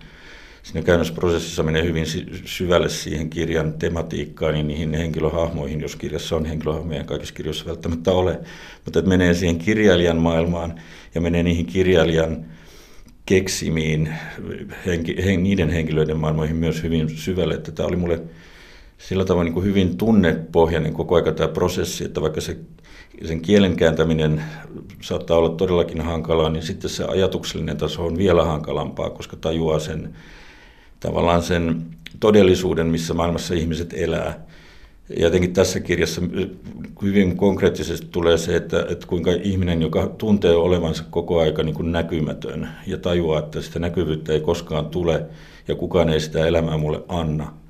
Siinä 0.62 0.82
käännösprosessissa 0.82 1.62
menee 1.62 1.84
hyvin 1.84 2.06
syvälle 2.44 2.88
siihen 2.88 3.30
kirjan 3.30 3.72
tematiikkaan 3.72 4.56
ja 4.56 4.62
niihin 4.62 4.94
henkilöhahmoihin, 4.94 5.80
jos 5.80 5.96
kirjassa 5.96 6.36
on 6.36 6.44
henkilöhahmoja, 6.44 7.04
kaikissa 7.04 7.34
kirjoissa 7.34 7.66
välttämättä 7.66 8.10
ole, 8.10 8.40
mutta 8.84 8.98
että 8.98 9.08
menee 9.08 9.34
siihen 9.34 9.58
kirjailijan 9.58 10.16
maailmaan 10.16 10.80
ja 11.14 11.20
menee 11.20 11.42
niihin 11.42 11.66
kirjailijan 11.66 12.44
keksimiin, 13.26 14.14
henki, 14.86 15.24
hen, 15.24 15.42
niiden 15.42 15.70
henkilöiden 15.70 16.16
maailmoihin 16.16 16.56
myös 16.56 16.82
hyvin 16.82 17.08
syvälle, 17.08 17.54
että 17.54 17.72
tämä 17.72 17.86
oli 17.86 17.96
mulle 17.96 18.22
sillä 18.98 19.24
tavalla 19.24 19.44
niin 19.44 19.54
kuin 19.54 19.66
hyvin 19.66 19.96
tunnepohjainen 19.96 20.92
koko 20.92 21.14
aika 21.14 21.32
tämä 21.32 21.48
prosessi, 21.48 22.04
että 22.04 22.20
vaikka 22.20 22.40
se, 22.40 22.56
sen 23.24 23.40
kielen 23.40 23.76
kääntäminen 23.76 24.42
saattaa 25.00 25.38
olla 25.38 25.48
todellakin 25.48 26.00
hankalaa, 26.00 26.50
niin 26.50 26.62
sitten 26.62 26.90
se 26.90 27.04
ajatuksellinen 27.04 27.76
taso 27.76 28.06
on 28.06 28.18
vielä 28.18 28.44
hankalampaa, 28.44 29.10
koska 29.10 29.36
tajuaa 29.36 29.78
sen 29.78 30.14
tavallaan 31.00 31.42
sen 31.42 31.82
todellisuuden, 32.20 32.86
missä 32.86 33.14
maailmassa 33.14 33.54
ihmiset 33.54 33.94
elää. 33.96 34.46
Ja 35.16 35.22
jotenkin 35.22 35.52
tässä 35.52 35.80
kirjassa 35.80 36.22
hyvin 37.02 37.36
konkreettisesti 37.36 38.06
tulee 38.10 38.38
se, 38.38 38.56
että, 38.56 38.86
että 38.88 39.06
kuinka 39.06 39.30
ihminen, 39.42 39.82
joka 39.82 40.06
tuntee 40.06 40.54
olevansa 40.56 41.04
koko 41.10 41.40
aika 41.40 41.62
niin 41.62 41.74
kuin 41.74 41.92
näkymätön 41.92 42.68
ja 42.86 42.98
tajuaa, 42.98 43.38
että 43.38 43.60
sitä 43.60 43.78
näkyvyyttä 43.78 44.32
ei 44.32 44.40
koskaan 44.40 44.86
tule 44.86 45.26
ja 45.68 45.74
kukaan 45.74 46.08
ei 46.08 46.20
sitä 46.20 46.46
elämää 46.46 46.76
mulle 46.76 47.02
anna. 47.08 47.61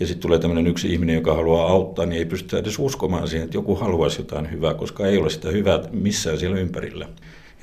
Ja 0.00 0.06
sitten 0.06 0.22
tulee 0.22 0.38
tämmöinen 0.38 0.66
yksi 0.66 0.92
ihminen, 0.92 1.14
joka 1.14 1.34
haluaa 1.34 1.66
auttaa, 1.66 2.06
niin 2.06 2.18
ei 2.18 2.24
pysty 2.24 2.58
edes 2.58 2.78
uskomaan 2.78 3.28
siihen, 3.28 3.44
että 3.44 3.56
joku 3.56 3.74
haluaisi 3.74 4.20
jotain 4.20 4.50
hyvää, 4.50 4.74
koska 4.74 5.06
ei 5.06 5.18
ole 5.18 5.30
sitä 5.30 5.48
hyvää 5.48 5.80
missään 5.90 6.38
siellä 6.38 6.58
ympärillä. 6.58 7.08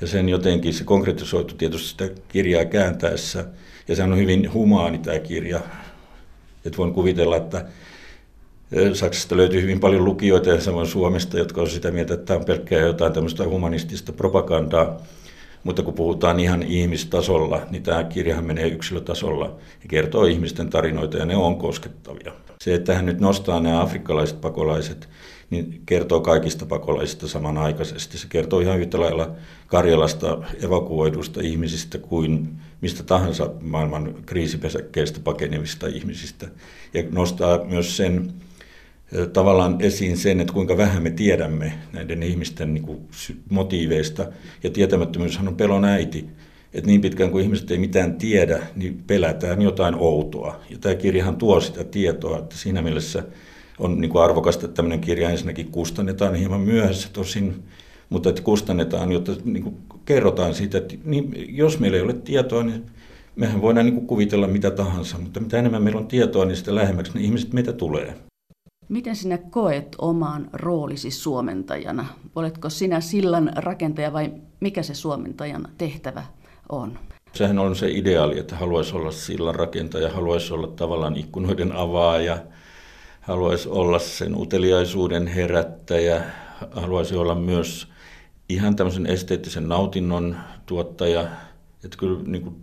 Ja 0.00 0.06
sen 0.06 0.28
jotenkin 0.28 0.74
se 0.74 0.84
konkretisoitu 0.84 1.54
tietysti 1.54 1.88
sitä 1.88 2.08
kirjaa 2.28 2.64
kääntäessä– 2.64 3.44
ja 3.88 3.96
se 3.96 4.02
on 4.02 4.16
hyvin 4.16 4.52
humaani 4.52 4.98
tämä 4.98 5.18
kirja. 5.18 5.60
Et 6.64 6.78
voin 6.78 6.92
kuvitella, 6.92 7.36
että 7.36 7.64
Saksasta 8.92 9.36
löytyy 9.36 9.62
hyvin 9.62 9.80
paljon 9.80 10.04
lukijoita 10.04 10.50
ja 10.50 10.60
samoin 10.60 10.86
Suomesta, 10.86 11.38
jotka 11.38 11.60
on 11.60 11.70
sitä 11.70 11.90
mieltä, 11.90 12.14
että 12.14 12.26
tämä 12.26 12.38
on 12.38 12.44
pelkkää 12.44 12.78
jotain 12.80 13.12
tämmöistä 13.12 13.48
humanistista 13.48 14.12
propagandaa. 14.12 15.00
Mutta 15.64 15.82
kun 15.82 15.94
puhutaan 15.94 16.40
ihan 16.40 16.62
ihmistasolla, 16.62 17.60
niin 17.70 17.82
tämä 17.82 18.04
kirjahan 18.04 18.44
menee 18.44 18.68
yksilötasolla 18.68 19.46
ja 19.82 19.88
kertoo 19.88 20.24
ihmisten 20.24 20.70
tarinoita 20.70 21.16
ja 21.16 21.26
ne 21.26 21.36
on 21.36 21.56
koskettavia. 21.56 22.32
Se, 22.60 22.74
että 22.74 22.94
hän 22.94 23.06
nyt 23.06 23.20
nostaa 23.20 23.60
nämä 23.60 23.82
afrikkalaiset 23.82 24.40
pakolaiset, 24.40 25.08
niin 25.50 25.82
kertoo 25.86 26.20
kaikista 26.20 26.66
pakolaisista 26.66 27.28
samanaikaisesti. 27.28 28.18
Se 28.18 28.26
kertoo 28.28 28.60
ihan 28.60 28.80
yhtä 28.80 29.00
lailla 29.00 29.30
Karjalasta 29.66 30.38
evakuoidusta 30.64 31.40
ihmisistä 31.40 31.98
kuin 31.98 32.48
mistä 32.80 33.02
tahansa 33.02 33.50
maailman 33.60 34.14
kriisipesäkkeistä 34.26 35.20
pakenevista 35.24 35.86
ihmisistä. 35.86 36.48
Ja 36.94 37.02
nostaa 37.10 37.64
myös 37.64 37.96
sen 37.96 38.32
tavallaan 39.32 39.76
esiin 39.80 40.16
sen, 40.16 40.40
että 40.40 40.52
kuinka 40.52 40.76
vähän 40.76 41.02
me 41.02 41.10
tiedämme 41.10 41.72
näiden 41.92 42.22
ihmisten 42.22 42.74
niin 42.74 42.84
kuin, 42.84 42.98
motiiveista. 43.50 44.26
Ja 44.62 44.70
tietämättömyyshän 44.70 45.48
on 45.48 45.56
pelon 45.56 45.84
äiti. 45.84 46.24
Että 46.74 46.86
niin 46.86 47.00
pitkään 47.00 47.30
kuin 47.30 47.44
ihmiset 47.44 47.70
ei 47.70 47.78
mitään 47.78 48.14
tiedä, 48.14 48.58
niin 48.76 49.02
pelätään 49.06 49.62
jotain 49.62 49.94
outoa. 49.94 50.60
Ja 50.70 50.78
tämä 50.78 50.94
kirjahan 50.94 51.36
tuo 51.36 51.60
sitä 51.60 51.84
tietoa, 51.84 52.38
että 52.38 52.56
siinä 52.56 52.82
mielessä 52.82 53.22
on 53.78 54.00
niin 54.00 54.10
kuin 54.10 54.22
arvokasta, 54.22 54.66
että 54.66 54.76
tämmöinen 54.76 55.00
kirja 55.00 55.30
ensinnäkin 55.30 55.66
kustannetaan 55.66 56.34
hieman 56.34 56.60
myöhässä 56.60 57.08
tosin, 57.12 57.62
mutta 58.10 58.28
että 58.28 58.42
kustannetaan, 58.42 59.12
jotta 59.12 59.32
niin 59.44 59.62
kuin 59.62 59.76
kerrotaan 60.04 60.54
siitä, 60.54 60.78
että 60.78 60.94
niin, 61.04 61.56
jos 61.56 61.78
meillä 61.78 61.96
ei 61.96 62.02
ole 62.02 62.12
tietoa, 62.14 62.62
niin 62.62 62.86
mehän 63.36 63.62
voidaan 63.62 63.86
niin 63.86 63.94
kuin 63.94 64.06
kuvitella 64.06 64.48
mitä 64.48 64.70
tahansa, 64.70 65.18
mutta 65.18 65.40
mitä 65.40 65.58
enemmän 65.58 65.82
meillä 65.82 66.00
on 66.00 66.06
tietoa, 66.06 66.44
niin 66.44 66.56
sitä 66.56 66.74
lähemmäksi 66.74 67.12
ne 67.14 67.20
ihmiset 67.20 67.52
meitä 67.52 67.72
tulee. 67.72 68.27
Miten 68.88 69.16
sinä 69.16 69.38
koet 69.38 69.96
oman 69.98 70.50
roolisi 70.52 71.10
suomentajana? 71.10 72.06
Oletko 72.34 72.70
sinä 72.70 73.00
sillan 73.00 73.52
rakentaja 73.56 74.12
vai 74.12 74.32
mikä 74.60 74.82
se 74.82 74.94
suomentajan 74.94 75.68
tehtävä 75.78 76.24
on? 76.68 76.98
Sehän 77.32 77.58
on 77.58 77.76
se 77.76 77.90
ideaali, 77.90 78.38
että 78.38 78.56
haluaisi 78.56 78.96
olla 78.96 79.10
sillan 79.10 79.54
rakentaja, 79.54 80.12
haluaisi 80.12 80.52
olla 80.54 80.66
tavallaan 80.66 81.16
ikkunoiden 81.16 81.72
avaaja, 81.72 82.38
haluaisi 83.20 83.68
olla 83.68 83.98
sen 83.98 84.36
uteliaisuuden 84.36 85.26
herättäjä, 85.26 86.22
haluaisi 86.72 87.16
olla 87.16 87.34
myös 87.34 87.88
ihan 88.48 88.76
tämmöisen 88.76 89.06
esteettisen 89.06 89.68
nautinnon 89.68 90.36
tuottaja. 90.66 91.22
Että 91.84 91.96
kyllä 91.98 92.20
niin 92.26 92.42
kuin 92.42 92.62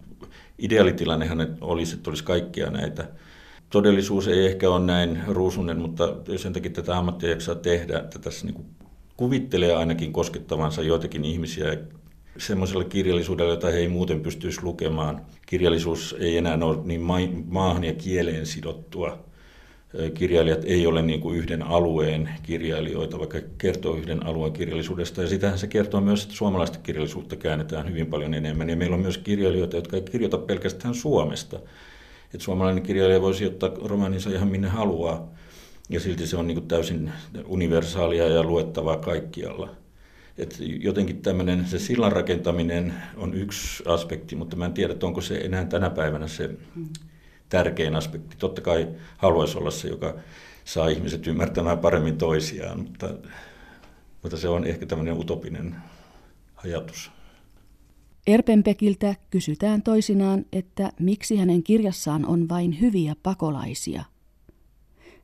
ideaalitilannehan 0.60 1.58
olisi, 1.62 1.96
että 1.96 2.10
olisi 2.10 2.24
kaikkia 2.24 2.70
näitä 2.70 3.08
todellisuus 3.70 4.28
ei 4.28 4.46
ehkä 4.46 4.70
ole 4.70 4.86
näin 4.86 5.22
ruusunen, 5.28 5.80
mutta 5.80 6.16
sen 6.38 6.54
takia 6.54 6.72
tätä 6.72 6.98
ammattia 6.98 7.30
jaksaa 7.30 7.56
tehdä, 7.56 8.00
että 8.00 8.20
tässä 8.20 8.46
niin 8.48 8.66
kuvittelee 9.18 9.76
ainakin 9.76 10.14
koskettavansa 10.14 10.82
joitakin 10.82 11.26
ihmisiä 11.26 11.78
semmoisella 12.38 12.84
kirjallisuudella, 12.84 13.52
jota 13.52 13.68
he 13.68 13.78
ei 13.78 13.88
muuten 13.88 14.22
pystyisi 14.22 14.64
lukemaan. 14.64 15.22
Kirjallisuus 15.46 16.16
ei 16.20 16.38
enää 16.38 16.58
ole 16.62 16.78
niin 16.84 17.02
maahan 17.48 17.84
ja 17.84 17.94
kieleen 17.94 18.46
sidottua. 18.46 19.26
Kirjailijat 20.14 20.66
ei 20.66 20.88
ole 20.88 21.02
niin 21.02 21.22
kuin 21.22 21.38
yhden 21.38 21.64
alueen 21.64 22.30
kirjailijoita, 22.44 23.20
vaikka 23.20 23.38
kertoo 23.58 23.96
yhden 23.96 24.26
alueen 24.26 24.54
kirjallisuudesta. 24.54 25.22
Ja 25.22 25.28
sitähän 25.28 25.60
se 25.60 25.68
kertoo 25.68 26.02
myös, 26.02 26.24
että 26.24 26.36
suomalaista 26.36 26.80
kirjallisuutta 26.84 27.36
käännetään 27.36 27.90
hyvin 27.90 28.08
paljon 28.08 28.34
enemmän. 28.34 28.70
Ja 28.70 28.76
meillä 28.76 28.96
on 28.96 29.02
myös 29.02 29.18
kirjailijoita, 29.18 29.76
jotka 29.76 29.96
ei 29.96 30.02
kirjoita 30.02 30.38
pelkästään 30.38 30.96
Suomesta, 30.96 31.60
että 32.36 32.46
suomalainen 32.46 32.84
kirjailija 32.84 33.22
voisi 33.22 33.46
ottaa 33.46 33.72
romaaninsa 33.84 34.30
ihan 34.30 34.48
minne 34.48 34.68
haluaa, 34.68 35.28
ja 35.90 36.00
silti 36.00 36.28
se 36.28 36.38
on 36.38 36.48
niin 36.48 36.56
kuin 36.56 36.68
täysin 36.68 37.12
universaalia 37.46 38.28
ja 38.28 38.44
luettavaa 38.44 38.98
kaikkialla. 38.98 39.70
Et 40.38 40.58
jotenkin 40.60 41.22
tämmöinen, 41.22 41.66
se 41.66 41.80
sillan 41.80 42.12
rakentaminen 42.12 42.94
on 43.18 43.34
yksi 43.34 43.84
aspekti, 43.88 44.36
mutta 44.36 44.56
mä 44.56 44.66
en 44.66 44.74
tiedä, 44.74 44.96
onko 45.04 45.22
se 45.22 45.38
enää 45.38 45.66
tänä 45.66 45.90
päivänä 45.90 46.28
se 46.28 46.50
tärkein 47.50 47.96
aspekti. 47.96 48.36
Totta 48.40 48.62
kai 48.62 48.88
haluaisi 49.18 49.58
olla 49.58 49.72
se, 49.72 49.88
joka 49.88 50.16
saa 50.66 50.88
ihmiset 50.88 51.28
ymmärtämään 51.28 51.80
paremmin 51.80 52.18
toisiaan, 52.18 52.80
mutta, 52.80 53.10
mutta 54.24 54.38
se 54.38 54.48
on 54.48 54.66
ehkä 54.66 54.86
tämmöinen 54.86 55.20
utopinen 55.20 55.76
ajatus. 56.56 57.15
Erpenpekiltä 58.28 59.16
kysytään 59.30 59.82
toisinaan, 59.82 60.46
että 60.54 60.92
miksi 61.00 61.38
hänen 61.38 61.64
kirjassaan 61.64 62.26
on 62.26 62.50
vain 62.50 62.80
hyviä 62.82 63.16
pakolaisia. 63.24 64.04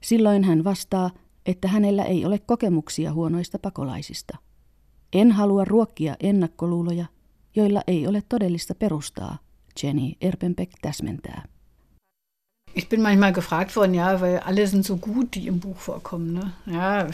Silloin 0.01 0.43
hän 0.43 0.63
vastaa, 0.63 1.11
että 1.45 1.67
hänellä 1.67 2.03
ei 2.03 2.25
ole 2.25 2.39
kokemuksia 2.39 3.13
huonoista 3.13 3.59
pakolaisista. 3.59 4.37
En 5.13 5.31
halua 5.31 5.65
ruokkia 5.65 6.15
ennakkoluuloja, 6.19 7.05
joilla 7.55 7.81
ei 7.87 8.07
ole 8.07 8.23
todellista 8.29 8.75
perustaa, 8.75 9.37
Jenny 9.83 10.11
Erpenbeck 10.21 10.71
täsmentää. 10.81 11.45
Ich 12.75 12.89
bin 12.89 13.01
manchmal 13.01 13.33
gefragt 13.33 13.75
worden, 13.75 13.95
ja, 13.95 14.21
weil 14.21 14.39
alle 14.45 14.67
sind 14.67 14.83
so 14.85 14.97
gut, 14.97 15.35
die 15.35 15.47
im 15.47 15.59
Buch 15.59 15.87
vorkommen. 15.87 16.33
Ne? 16.33 16.73
Ja, 16.73 17.09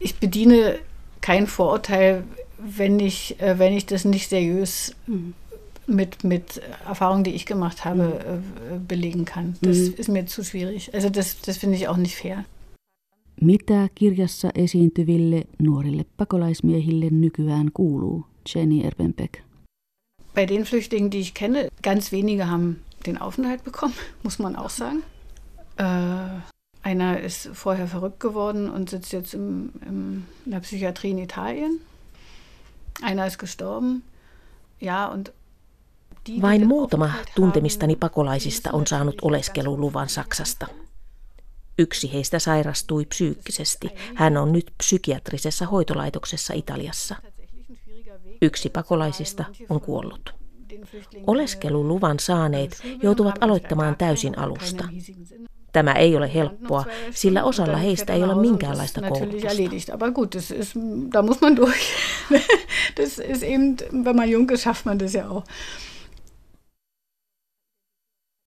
ich 0.00 0.20
bediene 0.20 0.80
kein 1.20 1.48
Vorurteil 1.58 2.22
wenn 2.58 3.00
ich, 3.00 3.40
äh, 3.40 3.58
wenn 3.58 3.72
ich 3.72 3.86
das 3.86 4.04
nicht 4.04 4.28
seriös 4.28 4.94
mhm. 5.06 5.34
mit, 5.86 6.24
mit 6.24 6.60
Erfahrungen, 6.86 7.24
die 7.24 7.34
ich 7.34 7.46
gemacht 7.46 7.84
habe, 7.84 8.04
mhm. 8.04 8.76
äh, 8.76 8.78
belegen 8.78 9.24
kann. 9.24 9.56
Das 9.62 9.76
mhm. 9.76 9.94
ist 9.96 10.08
mir 10.08 10.26
zu 10.26 10.44
schwierig. 10.44 10.94
Also 10.94 11.10
das, 11.10 11.40
das 11.40 11.58
finde 11.58 11.76
ich 11.76 11.88
auch 11.88 11.96
nicht 11.96 12.16
fair. 12.16 12.44
Mitä 13.40 13.88
kirjassa 13.94 14.50
esiintyville 14.54 15.44
nuorille 15.58 16.04
pakolaismiehille 16.16 17.10
nykyään 17.10 17.70
kuuluu, 17.74 18.24
Jenny 18.54 18.80
Erbenbeck? 18.84 19.38
Bei 20.34 20.48
den 20.48 20.64
Flüchtlingen, 20.64 21.10
die 21.10 21.20
ich 21.20 21.34
kenne, 21.34 21.68
ganz 21.82 22.12
wenige 22.12 22.48
haben 22.48 22.76
den 23.06 23.18
Aufenthalt 23.18 23.64
bekommen, 23.64 23.94
muss 24.22 24.38
man 24.38 24.56
auch 24.56 24.70
sagen. 24.70 25.02
Äh, 25.76 26.40
einer 26.82 27.20
ist 27.20 27.50
vorher 27.52 27.88
verrückt 27.88 28.20
geworden 28.20 28.70
und 28.70 28.90
sitzt 28.90 29.12
jetzt 29.12 29.34
im, 29.34 29.72
im, 29.86 30.24
in 30.44 30.50
der 30.52 30.60
Psychiatrie 30.60 31.10
in 31.10 31.18
Italien. 31.18 31.80
Einer 33.02 33.26
ist 33.26 33.38
gestorben. 33.38 34.02
Ja, 34.80 35.08
und 35.08 35.28
Vain 36.42 36.66
muutama 36.66 37.12
tuntemistani 37.34 37.96
pakolaisista 37.96 38.70
on 38.72 38.86
saanut 38.86 39.14
oleskeluluvan 39.22 40.08
Saksasta. 40.08 40.66
Yksi 41.78 42.12
heistä 42.12 42.38
sairastui 42.38 43.04
psyykkisesti. 43.04 43.90
Hän 44.14 44.36
on 44.36 44.52
nyt 44.52 44.72
psykiatrisessa 44.78 45.66
hoitolaitoksessa 45.66 46.54
Italiassa. 46.54 47.16
Yksi 48.42 48.68
pakolaisista 48.68 49.44
on 49.68 49.80
kuollut. 49.80 50.34
Oleskeluluvan 51.26 52.18
saaneet 52.18 52.82
joutuvat 53.02 53.34
aloittamaan 53.40 53.96
täysin 53.96 54.38
alusta. 54.38 54.88
Tämä 55.76 55.92
ei 55.92 56.16
ole 56.16 56.34
helppoa, 56.34 56.84
sillä 57.10 57.44
osalla 57.44 57.76
heistä 57.76 58.12
ei 58.12 58.22
ole 58.22 58.34
minkäänlaista 58.34 59.00
koulutusta. 59.00 59.48